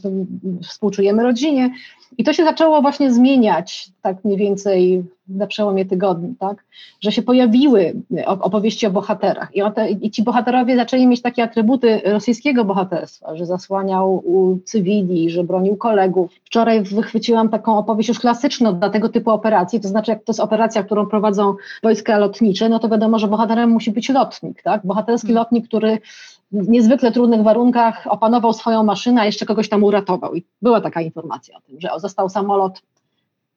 współczujemy 0.64 1.24
rodzinie. 1.24 1.70
I 2.18 2.24
to 2.24 2.34
się 2.34 2.44
zaczęło 2.44 2.82
właśnie 2.82 3.14
zmieniać 3.14 3.90
tak 4.02 4.26
mniej 4.26 4.38
więcej 4.38 5.04
na 5.28 5.48
przełomie 5.48 5.86
tygodni, 5.86 6.36
tak? 6.40 6.64
że 7.02 7.12
się 7.12 7.22
pojawiły 7.22 7.94
opowieści 8.28 8.88
o 8.88 8.92
bohaterach 8.92 9.56
I, 9.56 9.62
te, 9.76 9.90
i 9.90 10.12
ci 10.12 10.24
bohaterowie 10.24 10.76
zaczęli 10.76 11.08
mieć 11.08 11.22
takie 11.22 11.44
atrybuty 11.44 12.02
rosyjskiego 12.06 12.66
bohaterstwa, 12.66 13.36
że 13.36 13.46
zasłaniał 13.46 14.16
u 14.16 14.60
cywili, 14.66 15.30
że 15.30 15.44
bronił 15.44 15.78
kolegów. 15.78 16.32
Wczoraj 16.44 16.84
wychwyciłam 16.84 17.50
taką 17.50 17.78
opowieść 17.78 18.10
już 18.10 18.20
klasyczną 18.20 18.80
dla 18.80 18.90
tego 18.90 19.10
typu 19.10 19.32
operacji, 19.32 19.80
to 19.80 19.88
znaczy 19.88 20.12
jak 20.12 20.24
to 20.24 20.32
jest 20.32 20.40
operacja, 20.40 20.84
którą 20.84 21.06
prowadzą 21.06 21.56
wojska 21.84 22.18
lotnicze, 22.18 22.70
no 22.70 22.80
to 22.80 22.90
wiadomo, 22.90 23.20
że 23.20 23.28
bohaterem 23.28 23.70
musi 23.70 23.92
być 23.92 24.10
lotnik, 24.10 24.62
tak? 24.62 24.82
Bohaterski 24.86 25.28
hmm. 25.28 25.42
lotnik, 25.42 25.68
który 25.68 25.98
w 26.54 26.70
niezwykle 26.70 27.12
trudnych 27.12 27.44
warunkach 27.44 28.08
opanował 28.10 28.54
swoją 28.54 28.84
maszynę, 28.84 29.22
a 29.22 29.26
jeszcze 29.26 29.46
kogoś 29.46 29.70
tam 29.70 29.84
uratował. 29.84 30.36
I 30.36 30.44
była 30.62 30.82
taka 30.82 31.02
informacja 31.02 31.58
o 31.58 31.62
tym, 31.62 31.82
że 31.82 31.90
został 31.98 32.30
samolot 32.30 32.82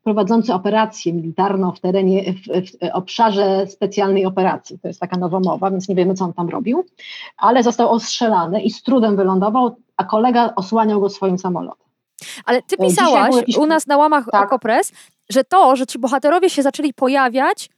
prowadzący 0.02 0.54
operację 0.54 1.12
militarną 1.12 1.72
w 1.72 1.80
terenie, 1.80 2.32
w, 2.32 2.36
w, 2.36 2.92
obszarze 2.92 3.66
specjalnej 3.66 4.26
operacji. 4.26 4.78
To 4.78 4.88
jest 4.88 5.00
taka 5.00 5.16
nowomowa, 5.16 5.70
więc 5.70 5.88
nie 5.88 5.94
wiemy, 5.94 6.14
co 6.14 6.24
on 6.24 6.32
tam 6.32 6.48
robił, 6.48 6.84
ale 7.36 7.62
został 7.62 7.90
ostrzelany 7.90 8.62
i 8.62 8.70
z 8.70 8.82
trudem 8.82 9.16
wylądował, 9.16 9.76
a 9.96 10.04
kolega 10.04 10.52
osłaniał 10.56 11.00
go 11.00 11.10
swoim 11.10 11.38
samolotem. 11.38 11.86
Ale 12.44 12.62
ty 12.62 12.76
pisałaś 12.76 13.36
jakiś... 13.36 13.56
u 13.56 13.66
nas 13.66 13.86
na 13.86 13.96
łamach 13.96 14.24
tak. 14.32 14.46
Okopres, 14.46 14.92
że 15.30 15.44
to, 15.44 15.76
że 15.76 15.86
ci 15.86 15.98
bohaterowie 15.98 16.50
się 16.50 16.62
zaczęli 16.62 16.94
pojawiać, 16.94 17.70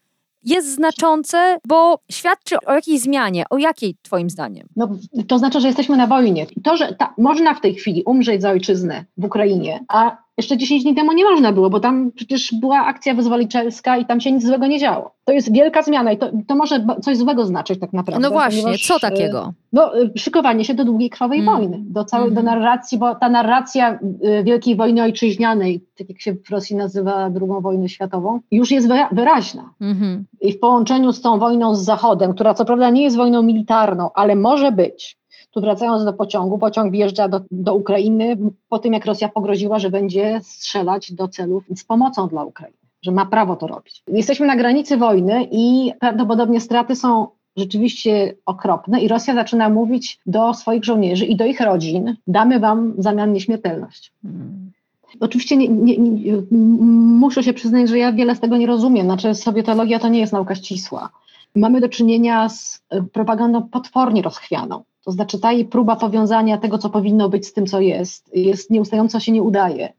jest 0.45 0.75
znaczące, 0.75 1.59
bo 1.69 1.99
świadczy 2.11 2.57
o 2.67 2.75
jakiejś 2.75 3.01
zmianie. 3.01 3.45
O 3.51 3.59
jakiej 3.59 3.97
twoim 4.03 4.31
zdaniem? 4.31 4.69
No, 4.77 4.89
to 5.29 5.39
znaczy, 5.39 5.61
że 5.61 5.67
jesteśmy 5.67 5.97
na 5.97 6.07
wojnie. 6.07 6.47
To, 6.65 6.77
że 6.77 6.95
ta, 6.95 7.15
można 7.19 7.55
w 7.55 7.61
tej 7.61 7.75
chwili 7.75 8.03
umrzeć 8.03 8.43
za 8.43 8.51
ojczyznę 8.51 9.05
w 9.17 9.25
Ukrainie, 9.25 9.85
a 9.89 10.28
jeszcze 10.39 10.57
10 10.57 10.83
dni 10.83 10.95
temu 10.95 11.13
nie 11.13 11.25
można 11.25 11.53
było, 11.53 11.71
bo 11.71 11.81
tam 11.81 12.13
przecież 12.15 12.55
była 12.61 12.79
akcja 12.79 13.15
wyzwolicielska 13.15 13.97
i 13.97 14.07
tam 14.07 14.21
się 14.21 14.33
nic 14.33 14.47
złego 14.47 14.67
nie 14.67 14.79
działo. 14.79 15.15
To 15.25 15.33
jest 15.33 15.53
wielka 15.53 15.83
zmiana 15.83 16.13
i 16.13 16.19
to, 16.19 16.31
to 16.47 16.55
może 16.55 16.87
coś 17.03 17.17
złego 17.17 17.47
znaczyć 17.47 17.81
tak 17.81 17.93
naprawdę. 17.93 18.29
No 18.29 18.31
właśnie, 18.31 18.63
ponieważ, 18.63 18.87
co 18.87 19.01
takiego? 19.01 19.53
No, 19.73 19.93
szykowanie 20.17 20.65
się 20.65 20.75
do 20.75 20.85
długiej 20.85 21.11
krwawej 21.11 21.41
mm. 21.41 21.57
wojny, 21.57 21.79
do 21.81 22.05
całej 22.05 22.29
mm. 22.29 22.35
do 22.35 22.43
narracji, 22.43 22.99
bo 22.99 23.15
ta 23.15 23.29
narracja 23.29 23.99
y, 24.41 24.45
Wielkiej 24.45 24.77
Wojny 24.77 25.03
Ojczyźnianej, 25.03 25.81
tak 25.99 26.09
jak 26.09 26.21
się 26.21 26.35
w 26.35 26.51
Rosji 26.51 26.77
nazywa 26.77 27.31
drugą 27.31 27.61
wojnę 27.61 27.89
światową, 27.89 28.41
już 28.51 28.71
jest 28.71 28.89
wyraźna. 29.13 29.71
Mm-hmm. 29.81 30.23
I 30.41 30.53
w 30.53 30.59
połączeniu 30.59 31.13
z 31.13 31.21
tą 31.21 31.39
wojną 31.39 31.75
z 31.75 31.85
Zachodem, 31.85 32.35
która 32.35 32.55
co 32.55 32.65
prawda 32.65 32.91
nie 32.91 33.03
jest 33.03 33.17
wojną 33.17 33.43
militarną, 33.43 34.11
ale 34.15 34.37
może 34.37 34.73
być, 34.73 35.19
tu 35.51 35.61
wracając 35.61 36.05
do 36.05 36.13
pociągu, 36.13 36.59
pociąg 36.59 36.93
wjeżdża 36.93 37.29
do, 37.29 37.41
do 37.51 37.75
Ukrainy 37.75 38.37
po 38.69 38.79
tym, 38.79 38.93
jak 38.93 39.07
Rosja 39.07 39.29
pogroziła, 39.29 39.79
że 39.79 39.91
będzie 39.91 40.41
strzelać 40.43 41.13
do 41.13 41.29
celów 41.29 41.65
z 41.77 41.85
pomocą 41.85 42.29
dla 42.29 42.45
Ukrainy, 42.45 42.77
że 43.03 43.13
ma 43.13 43.27
prawo 43.27 43.57
to 43.57 43.67
robić. 43.67 44.03
Jesteśmy 44.09 44.47
na 44.47 44.57
granicy 44.57 44.97
wojny 44.97 45.49
i 45.51 45.93
prawdopodobnie 46.01 46.61
straty 46.61 46.97
są 46.97 47.27
rzeczywiście 47.57 48.35
okropne 48.47 49.01
i 49.01 49.09
Rosja 49.09 49.35
zaczyna 49.35 49.69
mówić 49.69 50.21
do 50.27 50.55
swoich 50.55 50.85
żołnierzy 50.85 51.27
i 51.27 51.37
do 51.37 51.45
ich 51.45 51.61
rodzin, 51.61 52.17
damy 52.27 52.61
wam 52.61 52.93
w 52.93 53.03
zamian 53.03 53.33
nieśmiertelność. 53.33 54.13
Hmm. 54.23 54.73
Oczywiście 55.21 55.57
nie, 55.57 55.69
nie, 55.69 55.99
nie, 55.99 56.33
muszę 56.51 57.43
się 57.43 57.53
przyznać, 57.53 57.89
że 57.89 57.99
ja 57.99 58.13
wiele 58.13 58.35
z 58.35 58.41
tego 58.41 58.57
nie 58.57 58.67
rozumiem. 58.67 59.07
Znaczy, 59.07 59.35
sowietologia 59.35 59.99
to 59.99 60.09
nie 60.09 60.21
jest 60.21 60.33
nauka 60.33 60.55
ścisła. 60.55 61.11
Mamy 61.55 61.81
do 61.81 61.89
czynienia 61.89 62.49
z 62.49 62.83
propagandą 63.13 63.69
potwornie 63.69 64.23
rozchwianą. 64.23 64.83
To 65.05 65.13
znaczy 65.13 65.39
ta 65.39 65.53
jej 65.53 65.65
próba 65.65 65.97
powiązania 65.97 66.59
tego, 66.59 66.79
co 66.79 66.91
powinno 66.91 67.29
być 67.29 67.47
z 67.47 67.53
tym, 67.53 67.67
co 67.67 67.81
jest, 67.81 68.37
jest 68.37 68.71
nieustająco 68.71 69.21
się 69.21 69.33
nie 69.33 69.43
udaje. 69.43 69.93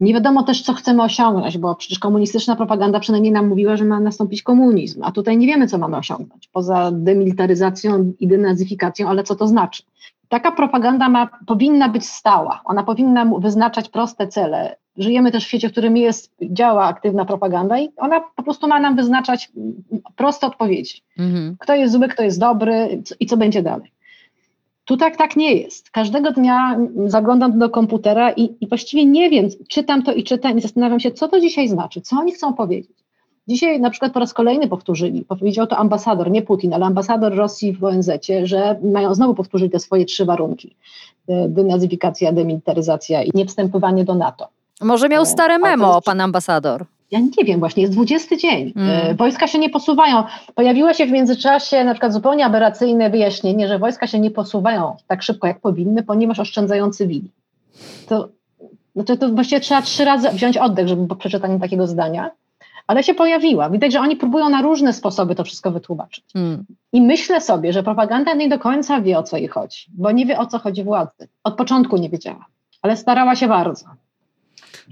Nie 0.00 0.14
wiadomo 0.14 0.42
też, 0.42 0.62
co 0.62 0.72
chcemy 0.72 1.02
osiągnąć, 1.02 1.58
bo 1.58 1.74
przecież 1.74 1.98
komunistyczna 1.98 2.56
propaganda 2.56 3.00
przynajmniej 3.00 3.32
nam 3.32 3.48
mówiła, 3.48 3.76
że 3.76 3.84
ma 3.84 4.00
nastąpić 4.00 4.42
komunizm, 4.42 5.02
a 5.04 5.12
tutaj 5.12 5.36
nie 5.38 5.46
wiemy, 5.46 5.66
co 5.66 5.78
mamy 5.78 5.96
osiągnąć, 5.96 6.48
poza 6.48 6.90
demilitaryzacją 6.92 8.12
i 8.20 8.26
denazyfikacją, 8.26 9.08
ale 9.08 9.22
co 9.24 9.34
to 9.34 9.48
znaczy. 9.48 9.82
Taka 10.28 10.52
propaganda 10.52 11.08
ma, 11.08 11.28
powinna 11.46 11.88
być 11.88 12.06
stała, 12.06 12.60
ona 12.64 12.82
powinna 12.82 13.24
wyznaczać 13.38 13.88
proste 13.88 14.28
cele. 14.28 14.76
Żyjemy 14.96 15.32
też 15.32 15.44
w 15.44 15.48
świecie, 15.48 15.68
w 15.68 15.72
którym 15.72 15.96
jest, 15.96 16.34
działa 16.42 16.84
aktywna 16.84 17.24
propaganda 17.24 17.78
i 17.78 17.88
ona 17.96 18.20
po 18.20 18.42
prostu 18.42 18.68
ma 18.68 18.80
nam 18.80 18.96
wyznaczać 18.96 19.52
proste 20.16 20.46
odpowiedzi. 20.46 21.02
Mhm. 21.18 21.56
Kto 21.60 21.74
jest 21.74 21.92
zły, 21.92 22.08
kto 22.08 22.22
jest 22.22 22.40
dobry 22.40 23.02
i 23.20 23.26
co 23.26 23.36
będzie 23.36 23.62
dalej. 23.62 23.92
Tu 24.84 24.96
tak, 24.96 25.16
tak 25.16 25.36
nie 25.36 25.54
jest. 25.54 25.90
Każdego 25.90 26.32
dnia 26.32 26.78
zaglądam 27.06 27.58
do 27.58 27.70
komputera 27.70 28.32
i, 28.32 28.54
i 28.60 28.68
właściwie 28.68 29.06
nie 29.06 29.30
wiem, 29.30 29.48
czytam 29.68 30.02
to 30.02 30.12
i 30.12 30.24
czytam 30.24 30.58
i 30.58 30.60
zastanawiam 30.60 31.00
się, 31.00 31.10
co 31.10 31.28
to 31.28 31.40
dzisiaj 31.40 31.68
znaczy, 31.68 32.00
co 32.00 32.16
oni 32.16 32.32
chcą 32.32 32.54
powiedzieć. 32.54 33.02
Dzisiaj 33.48 33.80
na 33.80 33.90
przykład 33.90 34.12
po 34.12 34.20
raz 34.20 34.34
kolejny 34.34 34.68
powtórzyli, 34.68 35.24
powiedział 35.24 35.66
to 35.66 35.76
ambasador, 35.76 36.30
nie 36.30 36.42
Putin, 36.42 36.74
ale 36.74 36.86
ambasador 36.86 37.34
Rosji 37.34 37.72
w 37.72 37.84
ONZ, 37.84 38.10
że 38.42 38.78
mają 38.82 39.14
znowu 39.14 39.34
powtórzyć 39.34 39.72
te 39.72 39.78
swoje 39.78 40.04
trzy 40.04 40.24
warunki. 40.24 40.76
Denazyfikacja, 41.48 42.32
demilitaryzacja 42.32 43.22
i 43.22 43.30
niewstępowanie 43.34 44.04
do 44.04 44.14
NATO. 44.14 44.48
Może 44.80 45.08
miał 45.08 45.26
stare 45.26 45.58
memo, 45.58 46.02
pan 46.02 46.20
ambasador. 46.20 46.84
Ja 47.12 47.20
nie 47.20 47.44
wiem, 47.44 47.60
właśnie 47.60 47.82
jest 47.82 47.94
20 47.94 48.36
dzień. 48.36 48.72
Mm. 48.76 49.16
Wojska 49.16 49.46
się 49.46 49.58
nie 49.58 49.70
posuwają. 49.70 50.22
Pojawiło 50.54 50.94
się 50.94 51.06
w 51.06 51.10
międzyczasie 51.10 51.84
na 51.84 51.92
przykład 51.92 52.12
zupełnie 52.12 52.46
aberracyjne 52.46 53.10
wyjaśnienie, 53.10 53.68
że 53.68 53.78
wojska 53.78 54.06
się 54.06 54.20
nie 54.20 54.30
posuwają 54.30 54.96
tak 55.06 55.22
szybko, 55.22 55.46
jak 55.46 55.60
powinny, 55.60 56.02
ponieważ 56.02 56.40
oszczędzają 56.40 56.90
cywili. 56.90 57.30
To, 58.08 58.28
znaczy 58.94 59.16
to 59.16 59.28
właściwie 59.28 59.60
trzeba 59.60 59.82
trzy 59.82 60.04
razy 60.04 60.28
wziąć 60.28 60.56
oddech, 60.56 60.88
żeby 60.88 61.06
po 61.06 61.16
przeczytaniu 61.16 61.60
takiego 61.60 61.86
zdania, 61.86 62.30
ale 62.86 63.02
się 63.02 63.14
pojawiła. 63.14 63.70
Widać, 63.70 63.92
że 63.92 64.00
oni 64.00 64.16
próbują 64.16 64.48
na 64.48 64.62
różne 64.62 64.92
sposoby 64.92 65.34
to 65.34 65.44
wszystko 65.44 65.70
wytłumaczyć. 65.70 66.24
Mm. 66.34 66.64
I 66.92 67.02
myślę 67.02 67.40
sobie, 67.40 67.72
że 67.72 67.82
propaganda 67.82 68.34
nie 68.34 68.48
do 68.48 68.58
końca 68.58 69.00
wie, 69.00 69.18
o 69.18 69.22
co 69.22 69.36
jej 69.36 69.48
chodzi, 69.48 69.86
bo 69.94 70.10
nie 70.10 70.26
wie, 70.26 70.38
o 70.38 70.46
co 70.46 70.58
chodzi 70.58 70.84
władzy. 70.84 71.28
Od 71.44 71.54
początku 71.54 71.96
nie 71.96 72.08
wiedziała, 72.08 72.44
ale 72.82 72.96
starała 72.96 73.36
się 73.36 73.48
bardzo. 73.48 73.86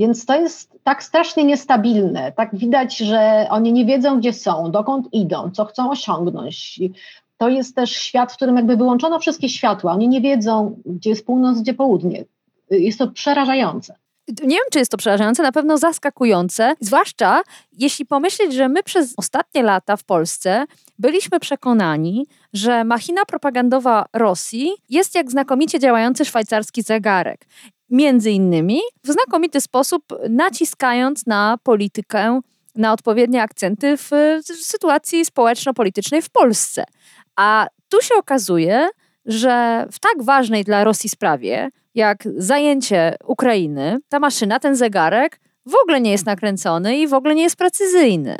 Więc 0.00 0.26
to 0.26 0.40
jest 0.40 0.78
tak 0.84 1.02
strasznie 1.02 1.44
niestabilne. 1.44 2.32
Tak 2.32 2.56
widać, 2.56 2.96
że 2.96 3.46
oni 3.50 3.72
nie 3.72 3.86
wiedzą, 3.86 4.18
gdzie 4.18 4.32
są, 4.32 4.70
dokąd 4.70 5.08
idą, 5.12 5.50
co 5.50 5.64
chcą 5.64 5.90
osiągnąć. 5.90 6.80
To 7.38 7.48
jest 7.48 7.76
też 7.76 7.90
świat, 7.90 8.32
w 8.32 8.36
którym 8.36 8.56
jakby 8.56 8.76
wyłączono 8.76 9.18
wszystkie 9.18 9.48
światła. 9.48 9.92
Oni 9.92 10.08
nie 10.08 10.20
wiedzą, 10.20 10.80
gdzie 10.86 11.10
jest 11.10 11.26
północ, 11.26 11.60
gdzie 11.60 11.74
południe. 11.74 12.24
Jest 12.70 12.98
to 12.98 13.08
przerażające. 13.08 13.94
Nie 14.28 14.56
wiem, 14.56 14.64
czy 14.72 14.78
jest 14.78 14.90
to 14.90 14.96
przerażające, 14.96 15.42
na 15.42 15.52
pewno 15.52 15.78
zaskakujące, 15.78 16.74
zwłaszcza 16.80 17.42
jeśli 17.72 18.06
pomyśleć, 18.06 18.54
że 18.54 18.68
my 18.68 18.82
przez 18.82 19.14
ostatnie 19.16 19.62
lata 19.62 19.96
w 19.96 20.04
Polsce 20.04 20.64
byliśmy 20.98 21.40
przekonani, 21.40 22.26
że 22.52 22.84
machina 22.84 23.24
propagandowa 23.24 24.06
Rosji 24.12 24.70
jest 24.88 25.14
jak 25.14 25.30
znakomicie 25.30 25.78
działający 25.78 26.24
szwajcarski 26.24 26.82
zegarek 26.82 27.46
między 27.90 28.30
innymi 28.30 28.80
w 29.04 29.12
znakomity 29.12 29.60
sposób 29.60 30.04
naciskając 30.28 31.26
na 31.26 31.58
politykę, 31.62 32.40
na 32.74 32.92
odpowiednie 32.92 33.42
akcenty 33.42 33.96
w 33.96 34.10
sytuacji 34.62 35.24
społeczno-politycznej 35.24 36.22
w 36.22 36.30
Polsce. 36.30 36.84
A 37.36 37.66
tu 37.88 38.02
się 38.02 38.14
okazuje, 38.14 38.88
że 39.26 39.86
w 39.92 40.00
tak 40.00 40.22
ważnej 40.22 40.64
dla 40.64 40.84
Rosji 40.84 41.08
sprawie, 41.08 41.70
jak 41.94 42.24
zajęcie 42.36 43.16
Ukrainy, 43.24 43.98
ta 44.08 44.18
maszyna, 44.18 44.58
ten 44.58 44.76
zegarek 44.76 45.40
w 45.66 45.74
ogóle 45.74 46.00
nie 46.00 46.10
jest 46.10 46.26
nakręcony 46.26 46.98
i 46.98 47.08
w 47.08 47.14
ogóle 47.14 47.34
nie 47.34 47.42
jest 47.42 47.56
precyzyjny. 47.56 48.36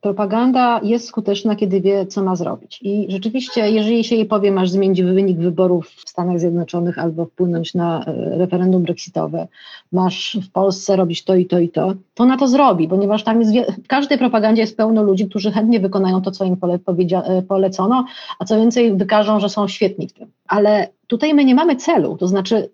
Propaganda 0.00 0.80
jest 0.82 1.08
skuteczna, 1.08 1.56
kiedy 1.56 1.80
wie, 1.80 2.06
co 2.06 2.22
ma 2.22 2.36
zrobić. 2.36 2.80
I 2.82 3.06
rzeczywiście, 3.08 3.70
jeżeli 3.70 4.04
się 4.04 4.16
jej 4.16 4.26
powie, 4.26 4.52
masz 4.52 4.70
zmienić 4.70 5.02
wynik 5.02 5.38
wyborów 5.38 5.88
w 5.88 6.10
Stanach 6.10 6.40
Zjednoczonych 6.40 6.98
albo 6.98 7.24
wpłynąć 7.24 7.74
na 7.74 8.04
e, 8.04 8.38
referendum 8.38 8.82
brexitowe, 8.82 9.48
masz 9.92 10.38
w 10.42 10.50
Polsce 10.50 10.96
robić 10.96 11.24
to 11.24 11.34
i 11.34 11.46
to 11.46 11.58
i 11.58 11.68
to, 11.68 11.94
to 12.14 12.24
ona 12.24 12.36
to 12.36 12.48
zrobi, 12.48 12.88
ponieważ 12.88 13.24
tam 13.24 13.40
jest, 13.40 13.52
w 13.84 13.86
każdej 13.86 14.18
propagandzie 14.18 14.62
jest 14.62 14.76
pełno 14.76 15.02
ludzi, 15.02 15.28
którzy 15.28 15.52
chętnie 15.52 15.80
wykonają 15.80 16.22
to, 16.22 16.30
co 16.30 16.44
im 16.44 16.56
pole, 16.56 16.78
e, 17.24 17.42
polecono, 17.42 18.04
a 18.38 18.44
co 18.44 18.56
więcej 18.56 18.96
wykażą, 18.96 19.40
że 19.40 19.48
są 19.48 19.68
świetni 19.68 20.08
w 20.08 20.12
tym. 20.12 20.30
Ale 20.48 20.88
tutaj 21.08 21.34
my 21.34 21.44
nie 21.44 21.54
mamy 21.54 21.76
celu, 21.76 22.16
to 22.16 22.28
znaczy 22.28 22.70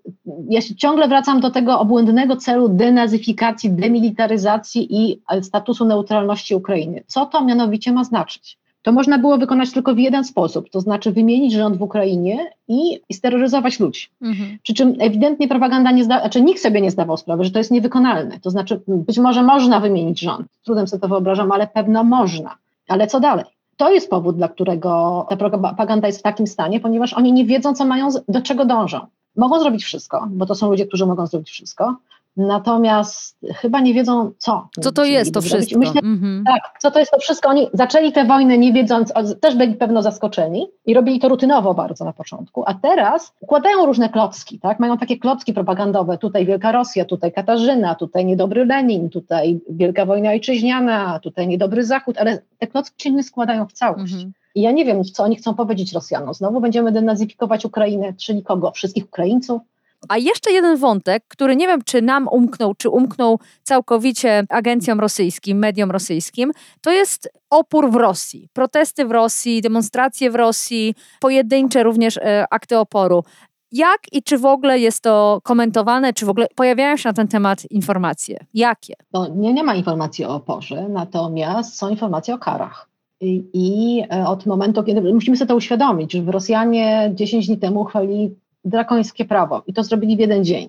ja 0.48 0.60
się 0.60 0.74
ciągle 0.74 1.08
wracam 1.08 1.40
do 1.40 1.50
tego 1.50 1.80
obłędnego 1.80 2.36
celu 2.36 2.68
denazyfikacji, 2.68 3.70
demilitaryzacji 3.70 4.96
i 5.02 5.20
e, 5.30 5.42
statusu 5.42 5.84
neutralności 5.84 6.54
Ukrainy. 6.54 7.02
Co 7.06 7.26
to 7.26 7.44
mianowicie 7.44 7.92
ma 7.92 8.04
znaczyć? 8.04 8.58
To 8.82 8.92
można 8.92 9.18
było 9.18 9.38
wykonać 9.38 9.72
tylko 9.72 9.94
w 9.94 9.98
jeden 9.98 10.24
sposób, 10.24 10.70
to 10.70 10.80
znaczy 10.80 11.12
wymienić 11.12 11.52
rząd 11.52 11.76
w 11.76 11.82
Ukrainie 11.82 12.50
i, 12.68 13.00
i 13.08 13.14
steroryzować 13.14 13.80
ludzi. 13.80 14.06
Mhm. 14.22 14.58
Przy 14.62 14.74
czym 14.74 14.94
ewidentnie 14.98 15.48
propaganda 15.48 15.90
nie 15.90 16.04
zda, 16.04 16.20
znaczy 16.20 16.42
nikt 16.42 16.60
sobie 16.62 16.80
nie 16.80 16.90
zdawał 16.90 17.16
sprawy, 17.16 17.44
że 17.44 17.50
to 17.50 17.58
jest 17.58 17.70
niewykonalne. 17.70 18.40
To 18.40 18.50
znaczy 18.50 18.80
być 18.86 19.18
może 19.18 19.42
można 19.42 19.80
wymienić 19.80 20.20
rząd, 20.20 20.46
trudem 20.64 20.88
sobie 20.88 21.00
to 21.00 21.08
wyobrażam, 21.08 21.52
ale 21.52 21.66
pewno 21.66 22.04
można. 22.04 22.56
Ale 22.88 23.06
co 23.06 23.20
dalej? 23.20 23.44
To 23.76 23.90
jest 23.90 24.10
powód, 24.10 24.36
dla 24.36 24.48
którego 24.48 25.26
ta 25.28 25.36
propaganda 25.36 26.06
jest 26.06 26.18
w 26.18 26.22
takim 26.22 26.46
stanie, 26.46 26.80
ponieważ 26.80 27.12
oni 27.12 27.32
nie 27.32 27.44
wiedzą, 27.44 27.74
co 27.74 27.84
mają, 27.84 28.08
do 28.28 28.42
czego 28.42 28.64
dążą. 28.64 29.00
Mogą 29.36 29.60
zrobić 29.60 29.84
wszystko, 29.84 30.26
bo 30.30 30.46
to 30.46 30.54
są 30.54 30.70
ludzie, 30.70 30.86
którzy 30.86 31.06
mogą 31.06 31.26
zrobić 31.26 31.50
wszystko, 31.50 31.96
Natomiast 32.36 33.38
chyba 33.54 33.80
nie 33.80 33.94
wiedzą, 33.94 34.30
co. 34.38 34.68
Co 34.80 34.92
to 34.92 35.04
jest 35.04 35.34
to 35.34 35.40
wszystko? 35.40 35.78
Myślę, 35.78 36.00
mhm. 36.04 36.44
Tak, 36.46 36.78
co 36.80 36.90
to 36.90 36.98
jest 36.98 37.10
to 37.10 37.18
wszystko. 37.18 37.48
Oni 37.48 37.68
zaczęli 37.72 38.12
tę 38.12 38.24
wojnę 38.24 38.58
nie 38.58 38.72
wiedząc, 38.72 39.12
też 39.40 39.56
byli 39.56 39.74
pewno 39.74 40.02
zaskoczeni 40.02 40.66
i 40.86 40.94
robili 40.94 41.20
to 41.20 41.28
rutynowo 41.28 41.74
bardzo 41.74 42.04
na 42.04 42.12
początku. 42.12 42.64
A 42.66 42.74
teraz 42.74 43.32
układają 43.40 43.86
różne 43.86 44.08
klocki, 44.08 44.58
tak? 44.58 44.80
Mają 44.80 44.98
takie 44.98 45.18
klocki 45.18 45.52
propagandowe. 45.52 46.18
Tutaj 46.18 46.46
Wielka 46.46 46.72
Rosja, 46.72 47.04
tutaj 47.04 47.32
Katarzyna, 47.32 47.94
tutaj 47.94 48.24
niedobry 48.24 48.64
Lenin, 48.64 49.10
tutaj 49.10 49.60
Wielka 49.70 50.06
Wojna 50.06 50.30
Ojczyźniana, 50.30 51.20
tutaj 51.22 51.48
niedobry 51.48 51.84
Zachód, 51.84 52.18
ale 52.18 52.42
te 52.58 52.66
klocki 52.66 53.02
się 53.02 53.10
nie 53.10 53.22
składają 53.22 53.66
w 53.66 53.72
całość. 53.72 54.12
Mhm. 54.12 54.32
I 54.54 54.60
ja 54.62 54.72
nie 54.72 54.84
wiem, 54.84 55.04
co 55.04 55.24
oni 55.24 55.36
chcą 55.36 55.54
powiedzieć 55.54 55.92
Rosjanom. 55.92 56.34
Znowu 56.34 56.60
będziemy 56.60 56.92
denazyfikować 56.92 57.64
Ukrainę, 57.64 58.12
czyli 58.12 58.42
kogo? 58.42 58.70
Wszystkich 58.70 59.04
Ukraińców? 59.04 59.62
A 60.08 60.18
jeszcze 60.18 60.52
jeden 60.52 60.76
wątek, 60.76 61.24
który 61.28 61.56
nie 61.56 61.66
wiem, 61.66 61.82
czy 61.84 62.02
nam 62.02 62.28
umknął, 62.28 62.74
czy 62.74 62.88
umknął 62.88 63.38
całkowicie 63.62 64.44
agencjom 64.48 65.00
rosyjskim, 65.00 65.58
mediom 65.58 65.90
rosyjskim, 65.90 66.52
to 66.80 66.90
jest 66.90 67.28
opór 67.50 67.90
w 67.90 67.94
Rosji. 67.94 68.48
Protesty 68.52 69.04
w 69.04 69.10
Rosji, 69.10 69.62
demonstracje 69.62 70.30
w 70.30 70.34
Rosji, 70.34 70.94
pojedyncze 71.20 71.82
również 71.82 72.16
e, 72.16 72.44
akty 72.50 72.78
oporu. 72.78 73.24
Jak 73.72 73.98
i 74.12 74.22
czy 74.22 74.38
w 74.38 74.44
ogóle 74.44 74.78
jest 74.78 75.02
to 75.02 75.40
komentowane, 75.42 76.12
czy 76.12 76.26
w 76.26 76.28
ogóle 76.28 76.46
pojawiają 76.54 76.96
się 76.96 77.08
na 77.08 77.12
ten 77.12 77.28
temat 77.28 77.70
informacje? 77.70 78.38
Jakie? 78.54 78.94
No, 79.12 79.28
nie, 79.34 79.52
nie 79.52 79.62
ma 79.64 79.74
informacji 79.74 80.24
o 80.24 80.34
oporze, 80.34 80.88
natomiast 80.88 81.76
są 81.76 81.88
informacje 81.88 82.34
o 82.34 82.38
karach. 82.38 82.88
I, 83.20 83.44
I, 83.52 84.02
e, 84.12 84.26
od 84.26 84.46
momentu, 84.46 84.82
kiedy 84.82 85.14
musimy 85.14 85.36
sobie 85.36 85.48
to 85.48 85.56
uświadomić, 85.56 86.12
że 86.12 86.22
Rosjanie 86.22 87.12
10 87.14 87.46
dni 87.46 87.58
temu 87.58 87.80
uchwalili 87.80 88.36
drakońskie 88.64 89.24
prawo 89.24 89.62
i 89.66 89.72
to 89.72 89.82
zrobili 89.82 90.16
w 90.16 90.20
jeden 90.20 90.44
dzień 90.44 90.68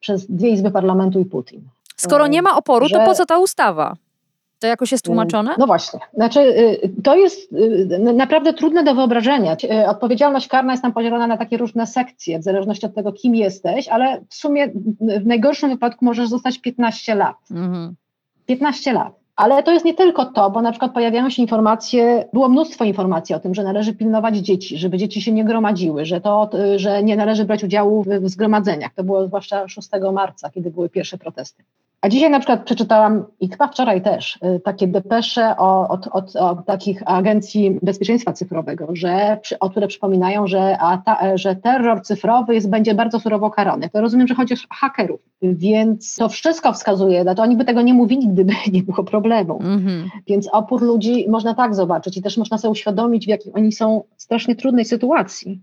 przez 0.00 0.26
dwie 0.26 0.50
izby 0.50 0.70
parlamentu 0.70 1.20
i 1.20 1.24
Putin. 1.24 1.62
Skoro 1.96 2.26
nie 2.26 2.42
ma 2.42 2.56
oporu, 2.56 2.88
że... 2.88 2.98
to 2.98 3.04
po 3.04 3.14
co 3.14 3.26
ta 3.26 3.38
ustawa? 3.38 3.96
To 4.58 4.66
jakoś 4.66 4.92
jest 4.92 5.04
tłumaczone? 5.04 5.54
No 5.58 5.66
właśnie. 5.66 6.00
Znaczy, 6.14 6.40
y, 6.40 7.02
to 7.02 7.16
jest 7.16 7.52
y, 7.52 7.98
naprawdę 8.14 8.52
trudne 8.52 8.84
do 8.84 8.94
wyobrażenia. 8.94 9.56
Y, 9.64 9.88
odpowiedzialność 9.88 10.48
karna 10.48 10.72
jest 10.72 10.82
tam 10.82 10.92
podzielona 10.92 11.26
na 11.26 11.36
takie 11.36 11.56
różne 11.56 11.86
sekcje, 11.86 12.38
w 12.38 12.42
zależności 12.42 12.86
od 12.86 12.94
tego, 12.94 13.12
kim 13.12 13.34
jesteś, 13.34 13.88
ale 13.88 14.20
w 14.28 14.34
sumie 14.34 14.68
w 15.00 15.26
najgorszym 15.26 15.70
wypadku 15.70 16.04
możesz 16.04 16.28
zostać 16.28 16.58
15 16.58 17.14
lat. 17.14 17.36
Mhm. 17.50 17.94
15 18.46 18.92
lat. 18.92 19.23
Ale 19.36 19.62
to 19.62 19.72
jest 19.72 19.84
nie 19.84 19.94
tylko 19.94 20.26
to, 20.26 20.50
bo 20.50 20.62
na 20.62 20.70
przykład 20.70 20.92
pojawiają 20.92 21.30
się 21.30 21.42
informacje, 21.42 22.28
było 22.32 22.48
mnóstwo 22.48 22.84
informacji 22.84 23.34
o 23.34 23.40
tym, 23.40 23.54
że 23.54 23.62
należy 23.62 23.94
pilnować 23.94 24.36
dzieci, 24.36 24.78
żeby 24.78 24.98
dzieci 24.98 25.22
się 25.22 25.32
nie 25.32 25.44
gromadziły, 25.44 26.04
że, 26.04 26.20
to, 26.20 26.50
że 26.76 27.02
nie 27.02 27.16
należy 27.16 27.44
brać 27.44 27.64
udziału 27.64 28.04
w 28.20 28.28
zgromadzeniach. 28.28 28.94
To 28.94 29.04
było 29.04 29.26
zwłaszcza 29.26 29.68
6 29.68 29.88
marca, 30.12 30.50
kiedy 30.50 30.70
były 30.70 30.88
pierwsze 30.88 31.18
protesty. 31.18 31.64
A 32.04 32.08
dzisiaj 32.08 32.30
na 32.30 32.38
przykład 32.38 32.64
przeczytałam, 32.64 33.24
i 33.40 33.48
chyba 33.48 33.68
wczoraj 33.68 34.02
też, 34.02 34.38
y, 34.56 34.60
takie 34.60 34.86
depesze 34.86 35.56
o, 35.56 35.88
od, 35.88 36.06
od, 36.06 36.36
od 36.36 36.66
takich 36.66 37.02
agencji 37.06 37.78
bezpieczeństwa 37.82 38.32
cyfrowego, 38.32 38.88
że, 38.92 39.40
o 39.60 39.70
które 39.70 39.88
przypominają, 39.88 40.46
że, 40.46 40.76
ta, 41.04 41.36
że 41.38 41.56
terror 41.56 42.02
cyfrowy 42.02 42.54
jest, 42.54 42.70
będzie 42.70 42.94
bardzo 42.94 43.20
surowo 43.20 43.50
karany. 43.50 43.90
To 43.90 44.00
rozumiem, 44.00 44.28
że 44.28 44.34
chodzi 44.34 44.54
o 44.54 44.56
hakerów, 44.70 45.20
więc 45.42 46.14
to 46.14 46.28
wszystko 46.28 46.72
wskazuje, 46.72 47.24
to 47.24 47.42
oni 47.42 47.56
by 47.56 47.64
tego 47.64 47.82
nie 47.82 47.94
mówili, 47.94 48.28
gdyby 48.28 48.52
nie 48.72 48.82
było 48.82 49.04
problemu. 49.04 49.58
Mm-hmm. 49.58 50.08
Więc 50.26 50.48
opór 50.52 50.82
ludzi 50.82 51.26
można 51.28 51.54
tak 51.54 51.74
zobaczyć 51.74 52.16
i 52.16 52.22
też 52.22 52.36
można 52.36 52.58
sobie 52.58 52.72
uświadomić, 52.72 53.26
w 53.26 53.28
jakiej 53.28 53.52
oni 53.54 53.72
są 53.72 54.02
strasznie 54.16 54.56
trudnej 54.56 54.84
sytuacji. 54.84 55.60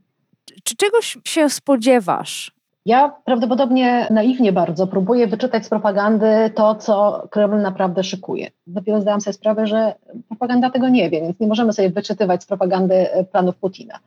Czy 0.64 0.76
czegoś 0.76 1.18
się 1.24 1.50
spodziewasz 1.50 2.61
ja 2.86 3.16
prawdopodobnie 3.26 4.08
naiwnie 4.10 4.54
bardzo 4.54 4.88
próbuję 4.88 5.28
wyczytać 5.28 5.66
z 5.66 5.70
propagandy 5.70 6.52
to, 6.56 6.76
co 6.76 7.28
Kreml 7.30 7.62
naprawdę 7.62 8.04
szykuje. 8.04 8.52
Dopiero 8.68 9.02
zdałam 9.02 9.22
sobie 9.22 9.34
sprawę, 9.34 9.68
że 9.68 9.96
propaganda 10.28 10.70
tego 10.70 10.90
nie 10.90 11.10
wie, 11.10 11.22
więc 11.22 11.40
nie 11.40 11.48
możemy 11.48 11.74
sobie 11.74 11.90
wyczytywać 11.90 12.44
z 12.44 12.46
propagandy 12.46 12.94
e, 13.12 13.24
planów 13.24 13.56
Putina. 13.56 14.00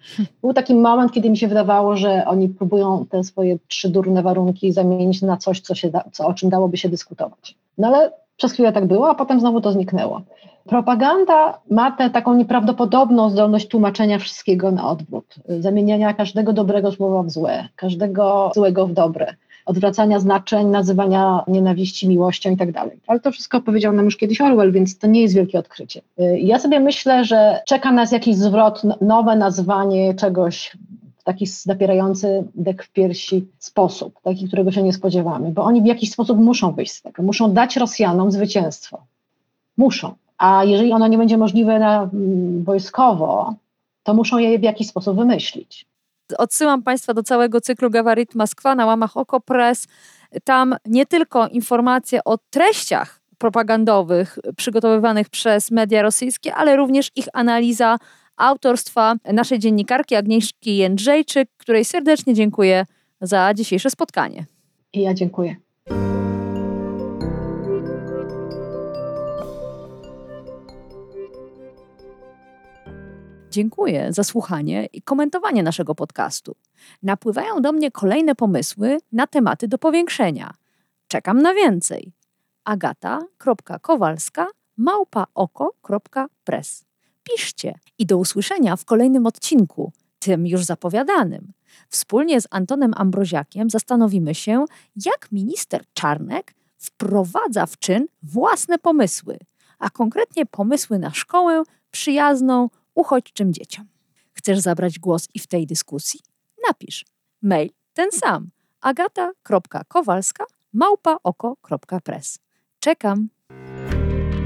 Był 0.43 0.53
taki 0.53 0.75
moment, 0.75 1.13
kiedy 1.13 1.31
mi 1.31 1.37
się 1.37 1.49
wydawało, 1.49 1.97
że 1.97 2.25
oni 2.27 2.49
próbują 2.49 3.07
te 3.11 3.25
swoje 3.25 3.59
trzy 3.69 3.89
durne 3.89 4.23
warunki 4.23 4.73
zamienić 4.73 5.23
na 5.23 5.37
coś, 5.37 5.61
co 5.61 5.75
się 5.75 5.91
da, 5.91 6.05
co, 6.13 6.27
o 6.27 6.35
czym 6.35 6.51
dałoby 6.51 6.77
się 6.77 6.89
dyskutować. 6.89 7.55
No 7.79 7.89
ale 7.89 8.24
przez 8.37 8.53
chwilę 8.53 8.73
tak 8.73 8.87
było, 8.87 9.11
a 9.11 9.15
potem 9.15 9.41
znowu 9.41 9.61
to 9.61 9.73
zniknęło. 9.73 10.21
Propaganda 10.67 11.59
ma 11.71 11.91
tę 11.91 12.11
taką 12.11 12.35
nieprawdopodobną 12.35 13.31
zdolność 13.31 13.69
tłumaczenia 13.69 14.19
wszystkiego 14.19 14.71
na 14.71 14.89
odwrót, 14.89 15.35
zamieniania 15.49 16.15
każdego 16.15 16.53
dobrego 16.53 16.93
słowa 16.93 17.23
w 17.23 17.31
złe, 17.31 17.69
każdego 17.77 18.51
złego 18.55 18.87
w 18.87 18.93
dobre, 18.93 19.35
odwracania 19.67 20.21
znaczeń, 20.21 20.67
nazywania 20.67 21.45
nienawiści 21.49 22.09
miłością 22.09 22.51
i 22.51 22.57
tak 22.57 22.73
dalej. 22.73 23.01
Ale 23.07 23.21
to 23.21 23.31
wszystko 23.31 23.61
powiedział 23.61 23.93
nam 23.93 24.05
już 24.05 24.17
kiedyś 24.17 24.41
Orwell, 24.41 24.73
więc 24.73 24.99
to 24.99 25.07
nie 25.07 25.23
jest 25.23 25.35
wielkie 25.35 25.59
odkrycie. 25.59 26.01
Ja 26.39 26.59
sobie 26.59 26.81
myślę, 26.81 27.25
że 27.25 27.61
czeka 27.67 27.93
nas 27.93 28.13
jakiś 28.13 28.37
zwrot, 28.37 28.83
nowe 29.01 29.37
nazwanie 29.37 30.15
czegoś 30.15 30.77
taki 31.25 31.47
napierający 31.67 32.45
dek 32.55 32.85
w 32.85 32.93
piersi 32.93 33.47
sposób, 33.59 34.21
taki, 34.23 34.49
którego 34.49 34.73
się 34.73 34.83
nie 34.83 34.93
spodziewamy, 34.93 35.51
bo 35.51 35.65
oni 35.65 35.83
w 35.83 35.87
jakiś 35.87 36.11
sposób 36.11 36.39
muszą 36.39 36.73
wyjść 36.73 36.93
z 36.93 37.03
tego, 37.03 37.23
muszą 37.23 37.53
dać 37.53 37.77
Rosjanom 37.77 38.33
zwycięstwo. 38.33 39.03
Muszą. 39.77 40.15
A 40.39 40.65
jeżeli 40.65 40.93
ono 40.93 41.09
nie 41.09 41.19
będzie 41.19 41.39
możliwe 41.39 41.79
na, 41.79 42.03
mm, 42.03 42.65
wojskowo, 42.65 43.55
to 44.03 44.15
muszą 44.15 44.39
je 44.39 44.59
w 44.59 44.63
jakiś 44.63 44.89
sposób 44.89 45.17
wymyślić. 45.17 45.87
Odsyłam 46.39 46.83
Państwa 46.83 47.15
do 47.15 47.23
całego 47.23 47.61
cyklu 47.61 47.91
Gawarit 47.91 48.35
Moskwa 48.35 48.75
na 48.75 48.87
łamach 48.87 49.17
Okopres. 49.17 49.87
Tam 50.45 50.77
nie 50.87 51.07
tylko 51.07 51.49
informacje 51.49 52.25
o 52.25 52.39
treściach 52.51 53.21
propagandowych 53.39 54.39
przygotowywanych 54.57 55.29
przez 55.29 55.71
media 55.71 56.03
rosyjskie, 56.03 56.55
ale 56.55 56.77
również 56.77 57.11
ich 57.17 57.27
analiza 57.33 57.99
autorstwa 58.37 59.15
naszej 59.33 59.59
dziennikarki 59.59 60.15
Agnieszki 60.15 60.77
Jędrzejczyk, 60.77 61.49
której 61.57 61.85
serdecznie 61.85 62.35
dziękuję 62.35 62.87
za 63.21 63.55
dzisiejsze 63.55 63.91
spotkanie. 63.91 64.47
I 64.93 65.03
ja 65.03 65.15
dziękuję. 65.15 65.57
Dziękuję 73.51 74.13
za 74.13 74.25
słuchanie 74.25 74.89
i 74.93 75.03
komentowanie 75.03 75.63
naszego 75.63 75.95
podcastu. 75.95 76.57
Napływają 77.03 77.63
do 77.63 77.73
mnie 77.73 77.91
kolejne 77.91 78.35
pomysły 78.35 78.99
na 79.13 79.27
tematy 79.27 79.69
do 79.69 79.79
powiększenia. 79.79 80.55
Czekam 81.09 81.43
na 81.43 81.55
więcej. 81.55 82.13
agata.kowalska 82.65 84.47
małpaoko.press 84.77 86.85
Piszcie 87.25 87.79
i 87.99 88.07
do 88.07 88.19
usłyszenia 88.19 88.77
w 88.77 88.85
kolejnym 88.85 89.27
odcinku, 89.27 89.93
tym 90.19 90.47
już 90.47 90.65
zapowiadanym. 90.65 91.53
Wspólnie 91.89 92.41
z 92.41 92.47
Antonem 92.51 92.93
Ambroziakiem 92.97 93.71
zastanowimy 93.71 94.35
się, 94.35 94.65
jak 95.05 95.33
minister 95.33 95.85
Czarnek 95.95 96.55
wprowadza 96.77 97.67
w 97.67 97.79
czyn 97.79 98.07
własne 98.23 98.79
pomysły, 98.79 99.39
a 99.79 99.91
konkretnie 99.91 100.47
pomysły 100.47 100.99
na 100.99 101.11
szkołę 101.11 101.63
przyjazną, 101.91 102.71
uchodźczym 102.95 103.53
dzieciom. 103.53 103.87
Chcesz 104.33 104.59
zabrać 104.59 104.99
głos 104.99 105.29
i 105.35 105.39
w 105.39 105.47
tej 105.47 105.67
dyskusji? 105.67 106.21
Napisz 106.69 107.05
mail 107.43 107.71
ten 107.95 108.13
sam 108.13 108.51
agata.kowalska 108.81 110.45
małpaoko.press. 110.73 112.39
Czekam. 112.79 113.29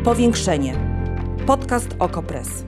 Powiększenie. 0.05 0.99
Podcast 1.47 1.89
OkoPress. 1.99 2.68